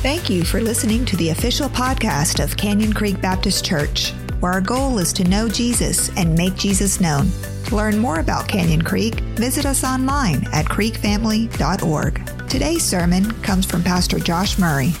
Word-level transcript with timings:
Thank 0.00 0.30
you 0.30 0.44
for 0.44 0.60
listening 0.60 1.04
to 1.06 1.16
the 1.16 1.30
official 1.30 1.68
podcast 1.68 2.40
of 2.42 2.56
Canyon 2.56 2.92
Creek 2.92 3.20
Baptist 3.20 3.64
Church, 3.64 4.12
where 4.38 4.52
our 4.52 4.60
goal 4.60 5.00
is 5.00 5.12
to 5.14 5.24
know 5.24 5.48
Jesus 5.48 6.08
and 6.16 6.36
make 6.36 6.54
Jesus 6.54 7.00
known. 7.00 7.32
To 7.66 7.74
learn 7.74 7.98
more 7.98 8.20
about 8.20 8.46
Canyon 8.46 8.82
Creek, 8.82 9.16
visit 9.34 9.66
us 9.66 9.82
online 9.82 10.46
at 10.52 10.66
creekfamily.org. 10.66 12.48
Today's 12.48 12.84
sermon 12.84 13.32
comes 13.42 13.66
from 13.66 13.82
Pastor 13.82 14.20
Josh 14.20 14.56
Murray. 14.56 14.92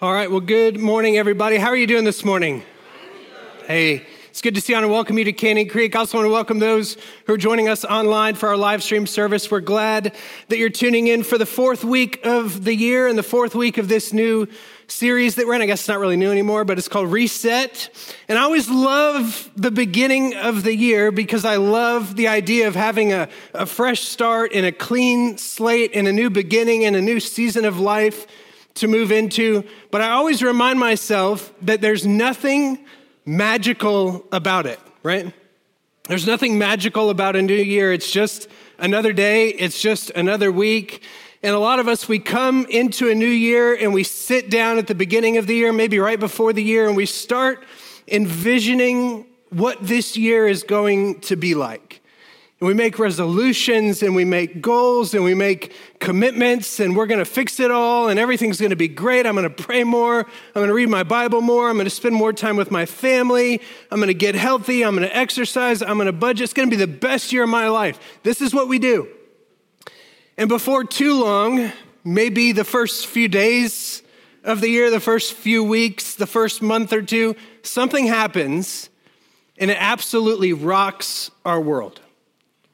All 0.00 0.12
right, 0.12 0.30
well, 0.30 0.38
good 0.38 0.78
morning, 0.78 1.18
everybody. 1.18 1.56
How 1.56 1.70
are 1.70 1.76
you 1.76 1.88
doing 1.88 2.04
this 2.04 2.24
morning? 2.24 2.62
Hey, 3.66 4.06
it's 4.38 4.42
good 4.44 4.54
to 4.54 4.60
see 4.60 4.72
you 4.72 4.78
and 4.78 4.88
welcome 4.88 5.18
you 5.18 5.24
to 5.24 5.32
Canyon 5.32 5.68
Creek. 5.68 5.96
I 5.96 5.98
also 5.98 6.16
want 6.18 6.26
to 6.26 6.30
welcome 6.30 6.60
those 6.60 6.96
who 7.26 7.32
are 7.32 7.36
joining 7.36 7.68
us 7.68 7.84
online 7.84 8.36
for 8.36 8.48
our 8.48 8.56
live 8.56 8.84
stream 8.84 9.04
service. 9.04 9.50
We're 9.50 9.58
glad 9.58 10.14
that 10.46 10.58
you're 10.58 10.70
tuning 10.70 11.08
in 11.08 11.24
for 11.24 11.38
the 11.38 11.44
fourth 11.44 11.82
week 11.82 12.24
of 12.24 12.62
the 12.62 12.72
year 12.72 13.08
and 13.08 13.18
the 13.18 13.24
fourth 13.24 13.56
week 13.56 13.78
of 13.78 13.88
this 13.88 14.12
new 14.12 14.46
series 14.86 15.34
that 15.34 15.48
we're 15.48 15.54
in. 15.54 15.62
I 15.62 15.66
guess 15.66 15.80
it's 15.80 15.88
not 15.88 15.98
really 15.98 16.16
new 16.16 16.30
anymore, 16.30 16.64
but 16.64 16.78
it's 16.78 16.86
called 16.86 17.10
Reset. 17.10 17.90
And 18.28 18.38
I 18.38 18.42
always 18.42 18.70
love 18.70 19.50
the 19.56 19.72
beginning 19.72 20.36
of 20.36 20.62
the 20.62 20.76
year 20.76 21.10
because 21.10 21.44
I 21.44 21.56
love 21.56 22.14
the 22.14 22.28
idea 22.28 22.68
of 22.68 22.76
having 22.76 23.12
a, 23.12 23.28
a 23.54 23.66
fresh 23.66 24.02
start 24.02 24.52
and 24.54 24.64
a 24.64 24.70
clean 24.70 25.36
slate 25.36 25.90
and 25.94 26.06
a 26.06 26.12
new 26.12 26.30
beginning 26.30 26.84
and 26.84 26.94
a 26.94 27.02
new 27.02 27.18
season 27.18 27.64
of 27.64 27.80
life 27.80 28.28
to 28.74 28.86
move 28.86 29.10
into. 29.10 29.64
But 29.90 30.00
I 30.00 30.10
always 30.10 30.44
remind 30.44 30.78
myself 30.78 31.52
that 31.62 31.80
there's 31.80 32.06
nothing 32.06 32.86
magical 33.28 34.24
about 34.32 34.64
it, 34.64 34.80
right? 35.02 35.34
There's 36.08 36.26
nothing 36.26 36.56
magical 36.56 37.10
about 37.10 37.36
a 37.36 37.42
new 37.42 37.54
year. 37.54 37.92
It's 37.92 38.10
just 38.10 38.48
another 38.78 39.12
day, 39.12 39.50
it's 39.50 39.80
just 39.82 40.08
another 40.10 40.50
week. 40.50 41.02
And 41.42 41.54
a 41.54 41.58
lot 41.58 41.78
of 41.78 41.88
us, 41.88 42.08
we 42.08 42.18
come 42.18 42.66
into 42.70 43.10
a 43.10 43.14
new 43.14 43.28
year 43.28 43.74
and 43.74 43.92
we 43.92 44.02
sit 44.02 44.48
down 44.48 44.78
at 44.78 44.86
the 44.86 44.94
beginning 44.94 45.36
of 45.36 45.46
the 45.46 45.54
year, 45.54 45.74
maybe 45.74 45.98
right 45.98 46.18
before 46.18 46.54
the 46.54 46.62
year, 46.62 46.88
and 46.88 46.96
we 46.96 47.04
start 47.04 47.62
envisioning 48.08 49.26
what 49.50 49.76
this 49.86 50.16
year 50.16 50.48
is 50.48 50.62
going 50.62 51.20
to 51.20 51.36
be 51.36 51.54
like. 51.54 51.97
And 52.60 52.66
we 52.66 52.74
make 52.74 52.98
resolutions 52.98 54.02
and 54.02 54.16
we 54.16 54.24
make 54.24 54.60
goals 54.60 55.14
and 55.14 55.22
we 55.22 55.32
make 55.32 55.72
commitments 56.00 56.80
and 56.80 56.96
we're 56.96 57.06
going 57.06 57.20
to 57.20 57.24
fix 57.24 57.60
it 57.60 57.70
all 57.70 58.08
and 58.08 58.18
everything's 58.18 58.58
going 58.58 58.70
to 58.70 58.76
be 58.76 58.88
great. 58.88 59.26
I'm 59.26 59.36
going 59.36 59.48
to 59.48 59.62
pray 59.62 59.84
more. 59.84 60.20
I'm 60.20 60.26
going 60.54 60.68
to 60.68 60.74
read 60.74 60.88
my 60.88 61.04
Bible 61.04 61.40
more. 61.40 61.68
I'm 61.68 61.76
going 61.76 61.86
to 61.86 61.90
spend 61.90 62.16
more 62.16 62.32
time 62.32 62.56
with 62.56 62.72
my 62.72 62.84
family. 62.84 63.60
I'm 63.92 63.98
going 63.98 64.08
to 64.08 64.14
get 64.14 64.34
healthy. 64.34 64.84
I'm 64.84 64.96
going 64.96 65.08
to 65.08 65.16
exercise. 65.16 65.82
I'm 65.82 65.98
going 65.98 66.06
to 66.06 66.12
budget. 66.12 66.44
It's 66.44 66.52
going 66.52 66.68
to 66.68 66.76
be 66.76 66.84
the 66.84 66.90
best 66.90 67.32
year 67.32 67.44
of 67.44 67.48
my 67.48 67.68
life. 67.68 68.00
This 68.24 68.40
is 68.40 68.52
what 68.52 68.66
we 68.66 68.80
do. 68.80 69.06
And 70.36 70.48
before 70.48 70.82
too 70.82 71.22
long, 71.22 71.70
maybe 72.02 72.50
the 72.50 72.64
first 72.64 73.06
few 73.06 73.28
days 73.28 74.02
of 74.42 74.60
the 74.60 74.68
year, 74.68 74.90
the 74.90 74.98
first 74.98 75.34
few 75.34 75.62
weeks, 75.62 76.14
the 76.14 76.26
first 76.26 76.60
month 76.60 76.92
or 76.92 77.02
two, 77.02 77.36
something 77.62 78.08
happens 78.08 78.90
and 79.58 79.70
it 79.70 79.76
absolutely 79.78 80.52
rocks 80.52 81.30
our 81.44 81.60
world 81.60 82.00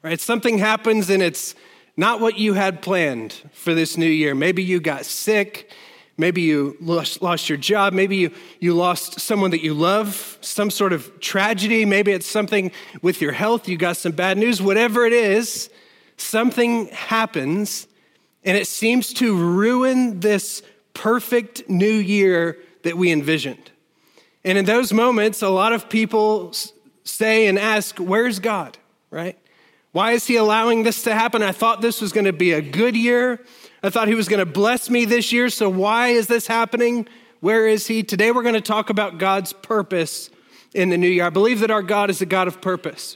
right? 0.05 0.19
Something 0.19 0.59
happens 0.59 1.09
and 1.09 1.23
it's 1.23 1.55
not 1.97 2.19
what 2.19 2.37
you 2.37 2.53
had 2.53 2.83
planned 2.83 3.33
for 3.53 3.73
this 3.73 3.97
new 3.97 4.05
year. 4.05 4.35
Maybe 4.35 4.61
you 4.61 4.79
got 4.79 5.03
sick. 5.03 5.71
Maybe 6.15 6.43
you 6.43 6.77
lost, 6.79 7.23
lost, 7.23 7.49
your 7.49 7.57
job. 7.57 7.91
Maybe 7.91 8.17
you, 8.17 8.31
you 8.59 8.75
lost 8.75 9.19
someone 9.19 9.49
that 9.49 9.63
you 9.63 9.73
love, 9.73 10.37
some 10.41 10.69
sort 10.69 10.93
of 10.93 11.19
tragedy. 11.21 11.85
Maybe 11.85 12.11
it's 12.11 12.27
something 12.27 12.71
with 13.01 13.19
your 13.19 13.31
health. 13.31 13.67
You 13.67 13.77
got 13.77 13.97
some 13.97 14.11
bad 14.11 14.37
news. 14.37 14.61
Whatever 14.61 15.07
it 15.07 15.13
is, 15.13 15.71
something 16.17 16.85
happens 16.89 17.87
and 18.43 18.55
it 18.55 18.67
seems 18.67 19.11
to 19.13 19.35
ruin 19.35 20.19
this 20.19 20.61
perfect 20.93 21.67
new 21.67 21.87
year 21.87 22.59
that 22.83 22.95
we 22.95 23.11
envisioned. 23.11 23.71
And 24.43 24.55
in 24.55 24.65
those 24.65 24.93
moments, 24.93 25.41
a 25.41 25.49
lot 25.49 25.73
of 25.73 25.89
people 25.89 26.53
say 27.03 27.47
and 27.47 27.57
ask, 27.57 27.97
Where's 27.97 28.37
God? 28.37 28.77
Right? 29.09 29.39
Why 29.95 30.11
is 30.11 30.27
he 30.27 30.35
allowing 30.35 30.83
this 30.83 31.03
to 31.03 31.15
happen? 31.15 31.41
I 31.41 31.53
thought 31.53 31.79
this 31.79 32.01
was 32.01 32.11
going 32.11 32.25
to 32.25 32.33
be 32.33 32.51
a 32.51 32.61
good 32.61 32.97
year. 32.97 33.39
I 33.81 33.89
thought 33.89 34.09
he 34.09 34.13
was 34.13 34.27
going 34.27 34.41
to 34.41 34.45
bless 34.45 34.89
me 34.89 35.05
this 35.05 35.31
year. 35.31 35.49
So 35.49 35.69
why 35.69 36.09
is 36.09 36.27
this 36.27 36.47
happening? 36.47 37.07
Where 37.39 37.65
is 37.65 37.87
he? 37.87 38.03
Today 38.03 38.31
we're 38.31 38.43
going 38.43 38.55
to 38.55 38.59
talk 38.59 38.89
about 38.89 39.19
God's 39.19 39.53
purpose 39.53 40.29
in 40.73 40.89
the 40.89 40.97
new 40.97 41.07
year. 41.07 41.23
I 41.23 41.29
believe 41.29 41.61
that 41.61 41.71
our 41.71 41.81
God 41.81 42.09
is 42.09 42.21
a 42.21 42.25
God 42.25 42.49
of 42.49 42.59
purpose. 42.59 43.15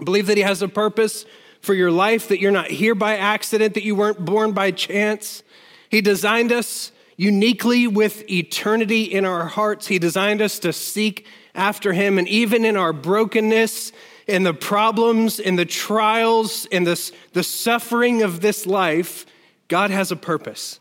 I 0.00 0.04
believe 0.04 0.26
that 0.28 0.38
he 0.38 0.42
has 0.42 0.62
a 0.62 0.68
purpose 0.68 1.26
for 1.60 1.74
your 1.74 1.90
life, 1.90 2.28
that 2.28 2.40
you're 2.40 2.50
not 2.50 2.68
here 2.68 2.94
by 2.94 3.18
accident, 3.18 3.74
that 3.74 3.84
you 3.84 3.94
weren't 3.94 4.24
born 4.24 4.52
by 4.52 4.70
chance. 4.70 5.42
He 5.90 6.00
designed 6.00 6.50
us 6.50 6.92
uniquely 7.18 7.86
with 7.86 8.26
eternity 8.30 9.02
in 9.02 9.26
our 9.26 9.44
hearts. 9.44 9.88
He 9.88 9.98
designed 9.98 10.40
us 10.40 10.60
to 10.60 10.72
seek 10.72 11.26
after 11.54 11.92
him. 11.92 12.18
And 12.18 12.26
even 12.26 12.64
in 12.64 12.78
our 12.78 12.94
brokenness 12.94 13.92
in 14.30 14.44
the 14.44 14.54
problems, 14.54 15.40
in 15.40 15.56
the 15.56 15.64
trials, 15.64 16.64
in 16.66 16.84
the, 16.84 17.12
the 17.32 17.42
suffering 17.42 18.22
of 18.22 18.40
this 18.40 18.64
life, 18.64 19.26
God 19.68 19.90
has 19.90 20.12
a 20.12 20.16
purpose. 20.16 20.80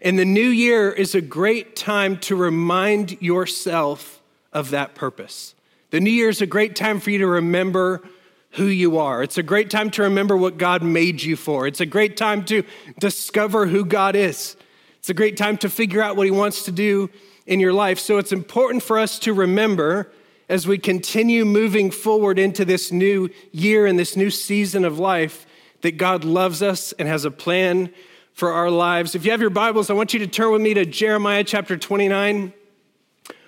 And 0.00 0.18
the 0.18 0.24
new 0.24 0.48
year 0.48 0.92
is 0.92 1.14
a 1.14 1.22
great 1.22 1.76
time 1.76 2.18
to 2.20 2.36
remind 2.36 3.22
yourself 3.22 4.20
of 4.52 4.70
that 4.70 4.94
purpose. 4.94 5.54
The 5.90 6.00
new 6.00 6.10
year 6.10 6.28
is 6.28 6.42
a 6.42 6.46
great 6.46 6.76
time 6.76 7.00
for 7.00 7.10
you 7.10 7.18
to 7.18 7.26
remember 7.26 8.02
who 8.50 8.66
you 8.66 8.98
are. 8.98 9.22
It's 9.22 9.38
a 9.38 9.42
great 9.42 9.70
time 9.70 9.90
to 9.92 10.02
remember 10.02 10.36
what 10.36 10.58
God 10.58 10.82
made 10.82 11.22
you 11.22 11.36
for. 11.36 11.66
It's 11.66 11.80
a 11.80 11.86
great 11.86 12.16
time 12.16 12.44
to 12.46 12.62
discover 12.98 13.66
who 13.66 13.84
God 13.84 14.14
is. 14.14 14.56
It's 14.98 15.08
a 15.08 15.14
great 15.14 15.36
time 15.36 15.56
to 15.58 15.70
figure 15.70 16.02
out 16.02 16.16
what 16.16 16.26
He 16.26 16.30
wants 16.30 16.64
to 16.64 16.72
do 16.72 17.10
in 17.46 17.60
your 17.60 17.72
life. 17.72 17.98
So 17.98 18.18
it's 18.18 18.32
important 18.32 18.82
for 18.82 18.98
us 18.98 19.18
to 19.20 19.32
remember 19.32 20.10
as 20.48 20.66
we 20.66 20.78
continue 20.78 21.44
moving 21.44 21.90
forward 21.90 22.38
into 22.38 22.64
this 22.64 22.92
new 22.92 23.30
year 23.52 23.86
and 23.86 23.98
this 23.98 24.16
new 24.16 24.30
season 24.30 24.84
of 24.84 24.98
life 24.98 25.46
that 25.80 25.96
God 25.96 26.24
loves 26.24 26.62
us 26.62 26.92
and 26.92 27.08
has 27.08 27.24
a 27.24 27.30
plan 27.30 27.92
for 28.32 28.52
our 28.52 28.70
lives. 28.70 29.14
If 29.14 29.24
you 29.24 29.30
have 29.30 29.40
your 29.40 29.50
Bibles, 29.50 29.90
I 29.90 29.94
want 29.94 30.12
you 30.12 30.20
to 30.20 30.26
turn 30.26 30.52
with 30.52 30.60
me 30.60 30.74
to 30.74 30.84
Jeremiah 30.84 31.44
chapter 31.44 31.76
29. 31.76 32.52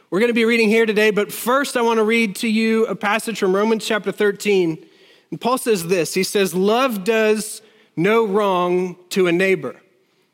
We're 0.08 0.20
going 0.20 0.30
to 0.30 0.34
be 0.34 0.44
reading 0.44 0.68
here 0.68 0.86
today, 0.86 1.10
but 1.10 1.32
first 1.32 1.76
I 1.76 1.82
want 1.82 1.98
to 1.98 2.04
read 2.04 2.36
to 2.36 2.48
you 2.48 2.86
a 2.86 2.94
passage 2.94 3.38
from 3.38 3.54
Romans 3.54 3.84
chapter 3.84 4.12
13. 4.12 4.86
And 5.30 5.40
Paul 5.40 5.58
says 5.58 5.88
this 5.88 6.14
He 6.14 6.22
says, 6.22 6.54
Love 6.54 7.04
does 7.04 7.62
no 7.96 8.26
wrong 8.26 8.96
to 9.10 9.26
a 9.26 9.32
neighbor. 9.32 9.76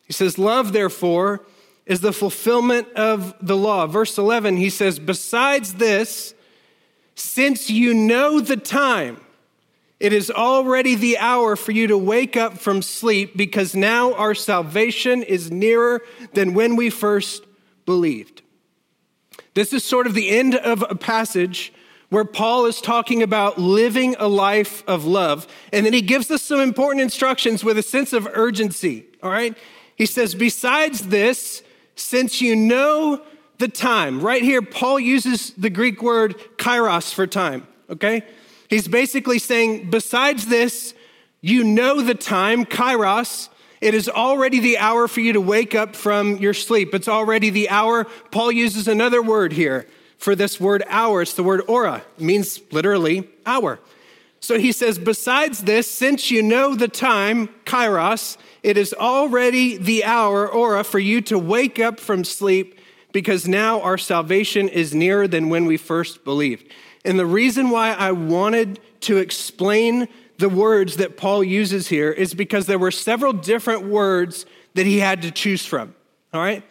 He 0.07 0.13
says, 0.13 0.39
Love, 0.39 0.73
therefore, 0.73 1.45
is 1.87 2.01
the 2.01 2.13
fulfillment 2.13 2.89
of 2.93 3.35
the 3.41 3.57
law. 3.57 3.87
Verse 3.87 4.19
11, 4.19 4.59
he 4.59 4.69
says, 4.69 4.99
Besides 4.99 5.75
this, 5.75 6.35
since 7.23 7.71
you 7.71 7.95
know 7.95 8.41
the 8.41 8.57
time, 8.57 9.21
it 10.01 10.13
is 10.13 10.31
already 10.31 10.97
the 10.97 11.17
hour 11.19 11.55
for 11.55 11.71
you 11.71 11.87
to 11.87 11.97
wake 11.97 12.37
up 12.37 12.59
from 12.59 12.83
sleep 12.83 13.37
because 13.37 13.77
now 13.77 14.15
our 14.15 14.35
salvation 14.35 15.23
is 15.23 15.51
nearer 15.51 16.03
than 16.35 16.55
when 16.55 16.75
we 16.75 16.91
first 16.91 17.45
believed. 17.87 18.43
This 19.55 19.73
is 19.73 19.85
sort 19.85 20.07
of 20.09 20.15
the 20.15 20.31
end 20.31 20.57
of 20.57 20.85
a 20.91 20.97
passage 20.97 21.73
where 22.09 22.25
Paul 22.25 22.67
is 22.67 22.81
talking 22.81 23.23
about 23.23 23.59
living 23.59 24.17
a 24.19 24.29
life 24.29 24.83
of 24.89 25.05
love. 25.05 25.47
And 25.73 25.87
then 25.87 25.93
he 25.93 26.03
gives 26.03 26.31
us 26.31 26.43
some 26.43 26.61
important 26.61 27.01
instructions 27.01 27.63
with 27.63 27.79
a 27.79 27.83
sense 27.83 28.13
of 28.13 28.29
urgency. 28.33 29.07
All 29.23 29.31
right? 29.31 29.57
He 29.97 30.07
says, 30.07 30.35
Besides 30.35 31.07
this, 31.09 31.63
since 31.95 32.43
you 32.43 32.57
know 32.57 33.23
the 33.63 33.69
time. 33.69 34.21
Right 34.21 34.43
here, 34.43 34.61
Paul 34.61 34.99
uses 34.99 35.53
the 35.53 35.71
Greek 35.71 36.03
word 36.03 36.35
kairos 36.57 37.15
for 37.15 37.29
time, 37.29 37.65
okay? 37.89 38.25
He's 38.69 38.89
basically 38.89 39.39
saying, 39.39 39.89
besides 39.89 40.47
this, 40.47 40.95
you 41.41 41.63
know 41.63 42.03
the 42.03 42.17
time, 42.17 42.65
kairos. 42.65 43.51
It 43.81 43.95
is 43.95 44.09
already 44.09 44.59
the 44.59 44.79
hour 44.79 45.07
for 45.07 45.21
you 45.21 45.33
to 45.35 45.41
wake 45.41 45.77
up 45.77 45.95
from 45.95 46.39
your 46.39 46.55
sleep. 46.55 46.93
It's 46.93 47.07
already 47.07 47.51
the 47.51 47.71
hour. 47.71 48.05
Paul 48.33 48.51
uses 48.51 48.89
another 48.89 49.23
word 49.23 49.53
here 49.53 49.87
for 50.19 50.35
this 50.35 50.59
word 50.59 50.83
hour. 50.89 51.23
It's 51.23 51.35
the 51.35 51.45
word 51.45 51.63
ora. 51.69 52.03
It 52.19 52.25
means 52.25 52.61
literally 52.73 53.29
hour. 53.47 53.79
So 54.41 54.59
he 54.59 54.73
says, 54.73 54.99
besides 54.99 55.61
this, 55.61 55.89
since 55.89 56.33
you 56.33 56.43
know 56.43 56.75
the 56.75 56.89
time, 56.89 57.49
kairos, 57.65 58.39
it 58.65 58.77
is 58.77 58.93
already 58.93 59.77
the 59.77 60.03
hour, 60.05 60.49
ora, 60.49 60.83
for 60.83 60.99
you 60.99 61.21
to 61.23 61.39
wake 61.39 61.79
up 61.79 62.01
from 62.01 62.25
sleep 62.25 62.81
because 63.13 63.47
now 63.47 63.81
our 63.83 63.99
salvation 63.99 64.69
is 64.69 64.95
nearer 64.95 65.29
than 65.29 65.49
when 65.49 65.67
we 65.67 65.77
first 65.77 66.25
believed. 66.25 66.67
And 67.05 67.19
the 67.19 67.27
reason 67.27 67.71
why 67.71 67.93
I 67.93 68.13
wanted 68.13 68.81
to 69.03 69.19
explain 69.19 70.09
the 70.39 70.49
words 70.49 70.97
that 70.97 71.17
Paul 71.17 71.45
uses 71.45 71.89
here 71.89 72.11
is 72.11 72.35
because 72.35 72.67
there 72.67 72.79
were 72.79 72.91
several 72.91 73.33
different 73.33 73.85
words 73.85 74.47
that 74.75 74.87
he 74.87 74.99
had 74.99 75.23
to 75.23 75.31
choose 75.31 75.65
from. 75.65 75.95
All 76.33 76.41
right? 76.41 76.63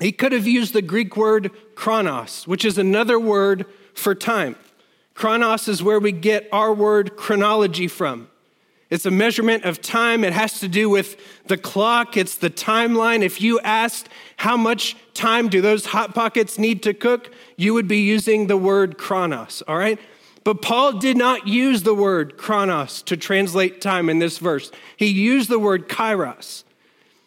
He 0.00 0.12
could 0.12 0.32
have 0.32 0.46
used 0.46 0.72
the 0.72 0.82
Greek 0.82 1.16
word 1.16 1.50
chronos, 1.74 2.46
which 2.46 2.64
is 2.64 2.78
another 2.78 3.18
word 3.18 3.66
for 3.94 4.14
time. 4.14 4.56
Chronos 5.14 5.68
is 5.68 5.82
where 5.82 5.98
we 5.98 6.12
get 6.12 6.48
our 6.52 6.72
word 6.72 7.16
chronology 7.16 7.88
from. 7.88 8.28
It's 8.88 9.06
a 9.06 9.10
measurement 9.10 9.64
of 9.64 9.82
time. 9.82 10.22
It 10.22 10.32
has 10.32 10.60
to 10.60 10.68
do 10.68 10.88
with 10.88 11.16
the 11.46 11.56
clock. 11.56 12.16
It's 12.16 12.36
the 12.36 12.50
timeline. 12.50 13.22
If 13.22 13.40
you 13.40 13.58
asked 13.60 14.08
how 14.36 14.56
much 14.56 14.96
time 15.12 15.48
do 15.48 15.60
those 15.60 15.86
hot 15.86 16.14
pockets 16.14 16.58
need 16.58 16.82
to 16.84 16.94
cook, 16.94 17.32
you 17.56 17.74
would 17.74 17.88
be 17.88 17.98
using 17.98 18.46
the 18.46 18.56
word 18.56 18.96
chronos, 18.96 19.62
all 19.66 19.76
right? 19.76 19.98
But 20.44 20.62
Paul 20.62 20.92
did 20.92 21.16
not 21.16 21.48
use 21.48 21.82
the 21.82 21.94
word 21.94 22.36
chronos 22.36 23.02
to 23.02 23.16
translate 23.16 23.80
time 23.80 24.08
in 24.08 24.20
this 24.20 24.38
verse. 24.38 24.70
He 24.96 25.06
used 25.06 25.50
the 25.50 25.58
word 25.58 25.88
kairos. 25.88 26.62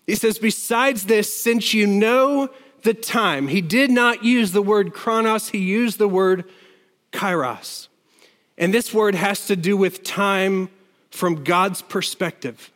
He 0.08 0.16
says, 0.16 0.40
besides 0.40 1.06
this, 1.06 1.34
since 1.34 1.74
you 1.74 1.86
know 1.86 2.50
the 2.84 2.94
time, 2.94 3.50
he 3.50 3.60
did 3.60 3.92
not 3.92 4.24
use 4.24 4.54
the 4.54 4.62
word 4.62 4.94
chronos, 4.94 5.50
he 5.50 5.58
used 5.58 6.00
the 6.00 6.08
word 6.08 6.46
kairos. 7.12 7.90
And 8.58 8.74
this 8.74 8.94
word 8.94 9.16
has 9.16 9.48
to 9.48 9.58
do 9.58 9.76
with 9.76 10.04
time 10.04 10.70
from 11.10 11.44
God's 11.44 11.82
perspective. 11.82 12.72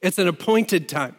It's 0.00 0.18
an 0.18 0.28
appointed 0.28 0.88
time. 0.88 1.16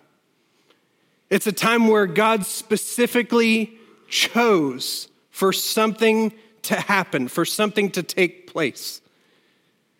It's 1.29 1.47
a 1.47 1.51
time 1.51 1.87
where 1.87 2.05
God 2.05 2.45
specifically 2.45 3.73
chose 4.07 5.07
for 5.31 5.51
something 5.51 6.33
to 6.63 6.75
happen, 6.75 7.27
for 7.27 7.45
something 7.45 7.89
to 7.91 8.03
take 8.03 8.47
place. 8.47 9.01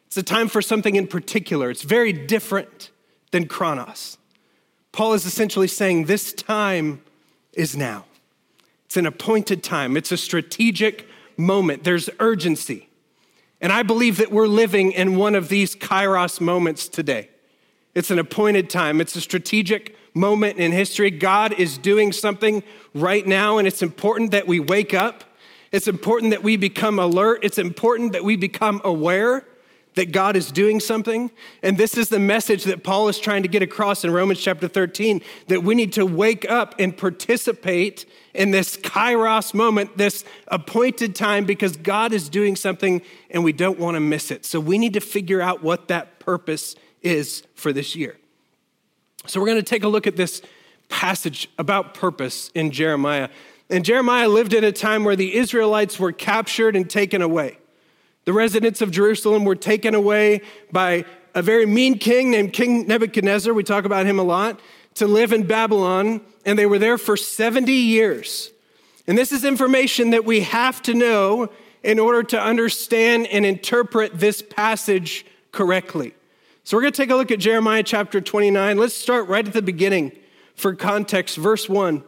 It's 0.08 0.18
a 0.18 0.24
time 0.24 0.48
for 0.48 0.62
something 0.62 0.96
in 0.96 1.08
particular. 1.08 1.72
It's 1.72 1.82
very 1.82 2.14
different 2.14 2.92
than 3.32 3.48
Chronos. 3.48 4.18
Paul 4.92 5.14
is 5.14 5.26
essentially 5.26 5.68
saying 5.68 6.06
this 6.06 6.34
time 6.34 7.02
is 7.54 7.76
now. 7.76 8.06
It's 8.86 8.96
an 8.96 9.08
appointed 9.08 9.64
time, 9.64 9.98
it's 9.98 10.12
a 10.12 10.18
strategic 10.18 11.08
moment. 11.36 11.84
There's 11.84 12.12
urgency. 12.20 12.90
And 13.64 13.74
I 13.74 13.82
believe 13.82 14.18
that 14.18 14.32
we're 14.32 14.46
living 14.46 14.92
in 14.92 15.16
one 15.16 15.34
of 15.34 15.50
these 15.50 15.76
kairos 15.76 16.40
moments 16.40 16.88
today. 16.88 17.30
It's 17.96 18.12
an 18.12 18.20
appointed 18.20 18.70
time, 18.70 19.02
it's 19.02 19.16
a 19.16 19.22
strategic 19.22 19.98
moment 20.14 20.60
in 20.60 20.72
history. 20.72 21.10
God 21.10 21.54
is 21.54 21.80
doing 21.80 22.12
something 22.12 22.62
right 22.94 23.26
now, 23.26 23.58
and 23.58 23.68
it's 23.68 23.82
important 23.82 24.30
that 24.30 24.46
we 24.46 24.60
wake 24.60 24.94
up 24.94 25.24
it's 25.74 25.88
important 25.88 26.30
that 26.30 26.44
we 26.44 26.56
become 26.56 27.00
alert. 27.00 27.40
It's 27.42 27.58
important 27.58 28.14
that 28.14 28.24
we 28.24 28.36
become 28.36 28.80
aware 28.84 29.44
that 29.96 30.12
God 30.12 30.36
is 30.36 30.52
doing 30.52 30.80
something. 30.80 31.32
And 31.62 31.78
this 31.78 31.98
is 31.98 32.10
the 32.10 32.20
message 32.20 32.64
that 32.64 32.84
Paul 32.84 33.10
is 33.10 33.20
trying 33.20 33.44
to 33.44 33.48
get 33.48 33.62
across 33.62 34.04
in 34.04 34.12
Romans 34.12 34.40
chapter 34.40 34.68
13 34.68 35.22
that 35.48 35.64
we 35.64 35.76
need 35.76 35.94
to 35.94 36.06
wake 36.06 36.50
up 36.50 36.76
and 36.80 36.96
participate 36.96 38.06
in 38.34 38.52
this 38.52 38.78
kairos 38.78 39.54
moment, 39.54 39.98
this 39.98 40.26
appointed 40.48 41.16
time, 41.16 41.46
because 41.46 41.78
God 41.78 42.14
is 42.14 42.30
doing 42.30 42.56
something 42.56 43.02
and 43.30 43.44
we 43.44 43.54
don't 43.54 43.78
want 43.78 43.96
to 43.96 44.00
miss 44.00 44.32
it. 44.32 44.46
So 44.46 44.60
we 44.60 44.78
need 44.78 44.94
to 44.94 45.02
figure 45.02 45.42
out 45.42 45.62
what 45.62 45.88
that 45.90 46.20
purpose 46.20 46.76
is 47.02 47.44
for 47.54 47.72
this 47.72 47.96
year. 47.96 48.18
So 49.28 49.40
we're 49.40 49.48
going 49.48 49.58
to 49.58 49.64
take 49.64 49.84
a 49.84 49.88
look 49.88 50.08
at 50.08 50.16
this 50.16 50.42
passage 50.90 51.50
about 51.58 51.94
purpose 51.94 52.50
in 52.54 52.72
Jeremiah. 52.72 53.30
And 53.70 53.86
Jeremiah 53.86 54.28
lived 54.28 54.54
at 54.54 54.64
a 54.64 54.72
time 54.72 55.04
where 55.04 55.16
the 55.16 55.36
Israelites 55.36 56.00
were 56.00 56.12
captured 56.12 56.76
and 56.76 56.90
taken 56.90 57.22
away. 57.22 57.58
The 58.26 58.34
residents 58.34 58.82
of 58.82 58.92
Jerusalem 58.92 59.46
were 59.46 59.56
taken 59.56 59.96
away 59.96 60.42
by 60.72 61.06
a 61.36 61.42
very 61.42 61.66
mean 61.66 61.98
king 61.98 62.32
named 62.32 62.54
King 62.54 62.88
Nebuchadnezzar. 62.88 63.54
We 63.54 63.64
talk 63.64 63.86
about 63.86 64.06
him 64.06 64.20
a 64.20 64.24
lot 64.24 64.60
to 64.96 65.08
live 65.08 65.34
in 65.34 65.46
Babylon, 65.46 66.22
and 66.46 66.58
they 66.58 66.66
were 66.66 66.80
there 66.80 66.98
for 66.98 67.18
70 67.18 67.72
years. 67.72 68.52
And 69.08 69.18
this 69.18 69.32
is 69.32 69.44
information 69.44 70.12
that 70.12 70.24
we 70.24 70.42
have 70.42 70.82
to 70.84 70.94
know 70.94 71.50
in 71.84 72.00
order 72.00 72.24
to 72.24 72.40
understand 72.40 73.28
and 73.28 73.46
interpret 73.46 74.20
this 74.20 74.42
passage 74.42 75.26
correctly. 75.52 76.14
So 76.64 76.78
we're 76.78 76.82
going 76.82 76.94
to 76.94 77.02
take 77.02 77.10
a 77.10 77.16
look 77.16 77.32
at 77.32 77.40
Jeremiah 77.40 77.84
chapter 77.84 78.22
29. 78.22 78.78
Let's 78.78 78.94
start 78.94 79.28
right 79.28 79.46
at 79.46 79.54
the 79.54 79.62
beginning 79.62 80.14
for 80.56 80.76
context, 80.76 81.36
verse 81.36 81.68
1 81.68 82.04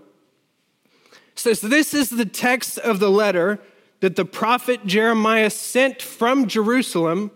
says, 1.46 1.62
This 1.62 1.94
is 1.94 2.10
the 2.10 2.26
text 2.26 2.78
of 2.80 3.00
the 3.00 3.12
letter 3.12 3.60
that 4.00 4.16
the 4.16 4.26
prophet 4.26 4.86
Jeremiah 4.86 5.50
sent 5.50 6.02
from 6.02 6.48
Jerusalem 6.48 7.32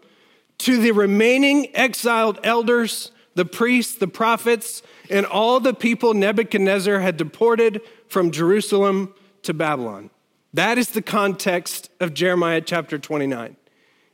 to 0.60 0.78
the 0.78 0.92
remaining 0.92 1.76
exiled 1.76 2.40
elders, 2.44 3.12
the 3.36 3.46
priests, 3.46 3.96
the 3.96 4.08
prophets, 4.08 4.84
and 5.10 5.26
all 5.26 5.60
the 5.60 5.74
people 5.74 6.14
Nebuchadnezzar 6.14 7.00
had 7.00 7.18
deported 7.18 7.82
from 8.08 8.32
Jerusalem 8.32 9.14
to 9.44 9.54
Babylon. 9.54 10.10
That 10.54 10.78
is 10.78 10.90
the 10.90 11.02
context 11.02 11.90
of 12.00 12.14
Jeremiah 12.14 12.62
chapter 12.62 12.98
29. 12.98 13.56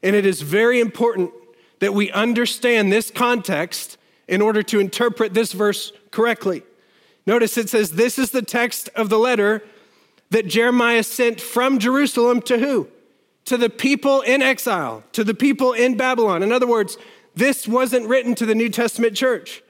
And 0.03 0.15
it 0.15 0.25
is 0.25 0.41
very 0.41 0.79
important 0.79 1.31
that 1.79 1.93
we 1.93 2.11
understand 2.11 2.91
this 2.91 3.09
context 3.09 3.97
in 4.27 4.41
order 4.41 4.61
to 4.63 4.79
interpret 4.79 5.33
this 5.33 5.53
verse 5.53 5.91
correctly. 6.11 6.63
Notice 7.25 7.57
it 7.57 7.69
says, 7.69 7.91
This 7.91 8.19
is 8.19 8.31
the 8.31 8.41
text 8.41 8.89
of 8.95 9.09
the 9.09 9.17
letter 9.17 9.63
that 10.31 10.47
Jeremiah 10.47 11.03
sent 11.03 11.39
from 11.39 11.79
Jerusalem 11.79 12.41
to 12.43 12.57
who? 12.57 12.87
To 13.45 13.57
the 13.57 13.69
people 13.69 14.21
in 14.21 14.41
exile, 14.41 15.03
to 15.11 15.23
the 15.23 15.33
people 15.33 15.73
in 15.73 15.97
Babylon. 15.97 16.43
In 16.43 16.51
other 16.51 16.67
words, 16.67 16.97
this 17.35 17.67
wasn't 17.67 18.07
written 18.07 18.33
to 18.35 18.45
the 18.45 18.55
New 18.55 18.69
Testament 18.69 19.15
church. 19.15 19.61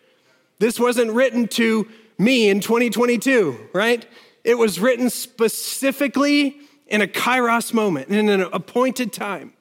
This 0.59 0.79
wasn't 0.79 1.11
written 1.11 1.47
to 1.49 1.87
me 2.17 2.47
in 2.47 2.61
2022, 2.61 3.69
right? 3.73 4.05
It 4.43 4.57
was 4.57 4.79
written 4.79 5.09
specifically 5.09 6.57
in 6.87 7.01
a 7.01 7.07
kairos 7.07 7.73
moment, 7.73 8.09
in 8.09 8.29
an 8.29 8.41
appointed 8.53 9.11
time, 9.11 9.53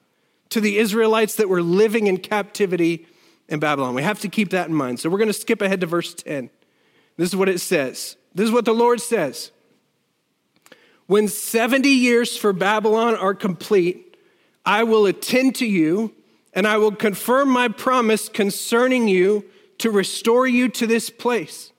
to 0.49 0.61
the 0.61 0.77
Israelites 0.77 1.35
that 1.35 1.49
were 1.49 1.61
living 1.61 2.07
in 2.07 2.17
captivity 2.17 3.07
in 3.49 3.59
Babylon. 3.59 3.95
We 3.95 4.03
have 4.03 4.19
to 4.21 4.29
keep 4.29 4.51
that 4.51 4.67
in 4.67 4.75
mind. 4.75 4.99
So 4.99 5.09
we're 5.09 5.17
going 5.17 5.27
to 5.27 5.33
skip 5.33 5.61
ahead 5.61 5.81
to 5.81 5.87
verse 5.87 6.13
10. 6.13 6.49
This 7.17 7.29
is 7.29 7.35
what 7.35 7.49
it 7.49 7.59
says. 7.59 8.15
This 8.33 8.45
is 8.45 8.51
what 8.51 8.65
the 8.65 8.73
Lord 8.73 9.01
says. 9.01 9.51
When 11.07 11.27
70 11.27 11.87
years 11.89 12.35
for 12.35 12.51
Babylon 12.53 13.15
are 13.15 13.35
complete, 13.35 14.17
I 14.65 14.83
will 14.83 15.05
attend 15.05 15.55
to 15.55 15.65
you 15.65 16.13
and 16.53 16.65
I 16.65 16.77
will 16.77 16.91
confirm 16.91 17.49
my 17.49 17.67
promise 17.67 18.29
concerning 18.29 19.07
you 19.07 19.45
to 19.77 19.91
restore 19.91 20.47
you 20.47 20.69
to 20.69 20.87
this 20.87 21.09
place. 21.09 21.71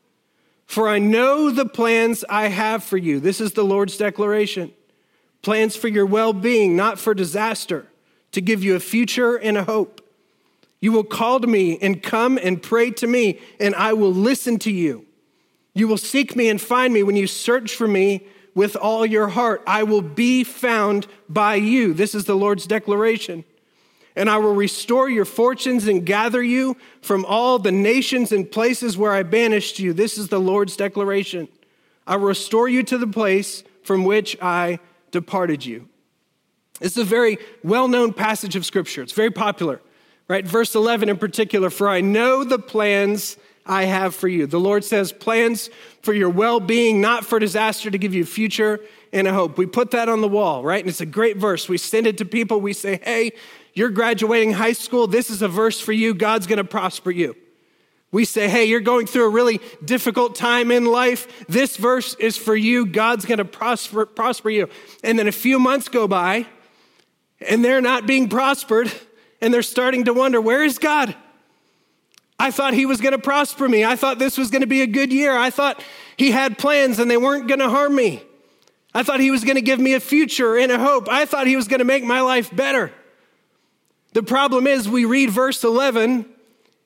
For 0.66 0.88
I 0.88 0.98
know 0.98 1.50
the 1.50 1.66
plans 1.66 2.24
I 2.28 2.48
have 2.48 2.84
for 2.84 2.98
you. 2.98 3.18
This 3.20 3.40
is 3.40 3.52
the 3.52 3.64
Lord's 3.64 3.96
declaration 3.96 4.72
plans 5.42 5.76
for 5.76 5.86
your 5.86 6.06
well 6.06 6.32
being, 6.32 6.74
not 6.74 6.98
for 6.98 7.14
disaster, 7.14 7.86
to 8.32 8.40
give 8.40 8.64
you 8.64 8.74
a 8.74 8.80
future 8.80 9.36
and 9.36 9.56
a 9.56 9.62
hope. 9.62 10.02
You 10.80 10.90
will 10.90 11.04
call 11.04 11.38
to 11.38 11.46
me 11.46 11.78
and 11.78 12.02
come 12.02 12.36
and 12.42 12.60
pray 12.60 12.90
to 12.90 13.06
me, 13.06 13.38
and 13.60 13.72
I 13.76 13.92
will 13.92 14.12
listen 14.12 14.58
to 14.60 14.72
you. 14.72 15.06
You 15.72 15.86
will 15.86 15.98
seek 15.98 16.34
me 16.34 16.48
and 16.48 16.60
find 16.60 16.92
me 16.92 17.04
when 17.04 17.14
you 17.14 17.28
search 17.28 17.76
for 17.76 17.86
me 17.86 18.26
with 18.56 18.74
all 18.74 19.04
your 19.04 19.28
heart. 19.28 19.62
I 19.66 19.84
will 19.84 20.02
be 20.02 20.42
found 20.42 21.06
by 21.28 21.56
you. 21.56 21.92
This 21.92 22.14
is 22.14 22.24
the 22.24 22.34
Lord's 22.34 22.66
declaration. 22.66 23.44
And 24.16 24.30
I 24.30 24.38
will 24.38 24.54
restore 24.54 25.10
your 25.10 25.26
fortunes 25.26 25.86
and 25.86 26.06
gather 26.06 26.42
you 26.42 26.78
from 27.02 27.26
all 27.26 27.58
the 27.58 27.70
nations 27.70 28.32
and 28.32 28.50
places 28.50 28.96
where 28.96 29.12
I 29.12 29.22
banished 29.22 29.78
you. 29.78 29.92
This 29.92 30.16
is 30.16 30.28
the 30.28 30.40
Lord's 30.40 30.74
declaration. 30.74 31.48
I 32.06 32.16
will 32.16 32.28
restore 32.28 32.66
you 32.66 32.82
to 32.84 32.96
the 32.96 33.06
place 33.06 33.62
from 33.84 34.04
which 34.04 34.38
I 34.40 34.80
departed 35.10 35.66
you. 35.66 35.88
This 36.80 36.92
is 36.92 36.98
a 36.98 37.04
very 37.04 37.36
well 37.62 37.88
known 37.88 38.14
passage 38.14 38.56
of 38.56 38.64
Scripture. 38.64 39.02
It's 39.02 39.12
very 39.12 39.30
popular, 39.30 39.82
right? 40.28 40.46
Verse 40.46 40.74
11 40.74 41.10
in 41.10 41.18
particular 41.18 41.68
For 41.68 41.90
I 41.90 42.00
know 42.00 42.42
the 42.42 42.58
plans 42.58 43.36
I 43.66 43.84
have 43.84 44.14
for 44.14 44.28
you. 44.28 44.46
The 44.46 44.60
Lord 44.60 44.84
says, 44.84 45.12
plans 45.12 45.70
for 46.02 46.14
your 46.14 46.30
well 46.30 46.60
being, 46.60 47.00
not 47.00 47.24
for 47.24 47.38
disaster, 47.38 47.90
to 47.90 47.98
give 47.98 48.14
you 48.14 48.22
a 48.22 48.26
future 48.26 48.80
and 49.12 49.26
a 49.26 49.32
hope. 49.32 49.58
We 49.58 49.66
put 49.66 49.90
that 49.90 50.08
on 50.08 50.20
the 50.20 50.28
wall, 50.28 50.62
right? 50.62 50.80
And 50.80 50.88
it's 50.88 51.00
a 51.00 51.06
great 51.06 51.36
verse. 51.36 51.68
We 51.68 51.78
send 51.78 52.06
it 52.06 52.18
to 52.18 52.24
people. 52.24 52.60
We 52.60 52.72
say, 52.72 53.00
hey, 53.02 53.32
you're 53.74 53.90
graduating 53.90 54.52
high 54.52 54.72
school. 54.72 55.06
This 55.06 55.30
is 55.30 55.42
a 55.42 55.48
verse 55.48 55.80
for 55.80 55.92
you. 55.92 56.14
God's 56.14 56.46
going 56.46 56.58
to 56.58 56.64
prosper 56.64 57.10
you. 57.10 57.36
We 58.12 58.24
say, 58.24 58.48
hey, 58.48 58.64
you're 58.64 58.80
going 58.80 59.06
through 59.06 59.26
a 59.26 59.30
really 59.30 59.60
difficult 59.84 60.36
time 60.36 60.70
in 60.70 60.86
life. 60.86 61.46
This 61.48 61.76
verse 61.76 62.14
is 62.14 62.36
for 62.36 62.56
you. 62.56 62.86
God's 62.86 63.26
going 63.26 63.38
to 63.38 63.44
prosper, 63.44 64.06
prosper 64.06 64.48
you. 64.48 64.68
And 65.02 65.18
then 65.18 65.28
a 65.28 65.32
few 65.32 65.58
months 65.58 65.88
go 65.88 66.08
by, 66.08 66.46
and 67.46 67.64
they're 67.64 67.82
not 67.82 68.06
being 68.06 68.28
prospered, 68.28 68.90
and 69.40 69.52
they're 69.52 69.62
starting 69.62 70.04
to 70.04 70.14
wonder, 70.14 70.40
where 70.40 70.64
is 70.64 70.78
God? 70.78 71.14
I 72.38 72.50
thought 72.50 72.74
he 72.74 72.86
was 72.86 73.00
going 73.00 73.12
to 73.12 73.18
prosper 73.18 73.68
me. 73.68 73.84
I 73.84 73.96
thought 73.96 74.18
this 74.18 74.36
was 74.36 74.50
going 74.50 74.60
to 74.60 74.66
be 74.66 74.82
a 74.82 74.86
good 74.86 75.12
year. 75.12 75.36
I 75.36 75.50
thought 75.50 75.82
he 76.16 76.30
had 76.30 76.58
plans 76.58 76.98
and 76.98 77.10
they 77.10 77.16
weren't 77.16 77.48
going 77.48 77.60
to 77.60 77.70
harm 77.70 77.94
me. 77.94 78.22
I 78.94 79.02
thought 79.02 79.20
he 79.20 79.30
was 79.30 79.44
going 79.44 79.56
to 79.56 79.62
give 79.62 79.78
me 79.78 79.94
a 79.94 80.00
future 80.00 80.56
and 80.56 80.70
a 80.72 80.78
hope. 80.78 81.08
I 81.08 81.24
thought 81.26 81.46
he 81.46 81.56
was 81.56 81.68
going 81.68 81.80
to 81.80 81.84
make 81.84 82.04
my 82.04 82.20
life 82.20 82.54
better. 82.54 82.92
The 84.12 84.22
problem 84.22 84.66
is, 84.66 84.88
we 84.88 85.04
read 85.04 85.30
verse 85.30 85.62
11 85.64 86.24